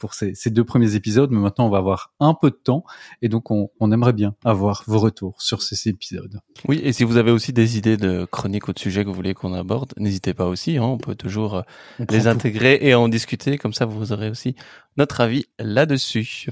[0.01, 2.85] pour ces, ces deux premiers épisodes, mais maintenant, on va avoir un peu de temps
[3.23, 6.41] et donc on, on aimerait bien avoir vos retours sur ces épisodes.
[6.67, 9.15] Oui, et si vous avez aussi des idées de chroniques ou de sujets que vous
[9.15, 10.79] voulez qu'on aborde, n'hésitez pas aussi.
[10.79, 11.63] Hein, on peut toujours euh,
[12.01, 12.29] On les tout.
[12.29, 13.59] intégrer et en discuter.
[13.59, 14.57] Comme ça, vous aurez aussi
[14.97, 16.47] notre avis là-dessus.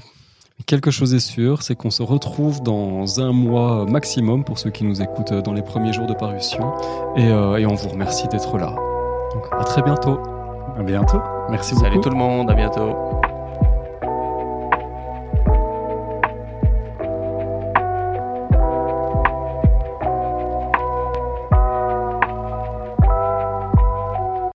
[0.65, 4.83] Quelque chose est sûr, c'est qu'on se retrouve dans un mois maximum pour ceux qui
[4.83, 6.73] nous écoutent dans les premiers jours de parution.
[7.15, 8.75] Et, euh, et on vous remercie d'être là.
[9.33, 10.19] Donc, à très bientôt.
[10.77, 11.19] À bientôt.
[11.49, 12.09] Merci Salut beaucoup.
[12.09, 13.38] tout le monde, à bientôt.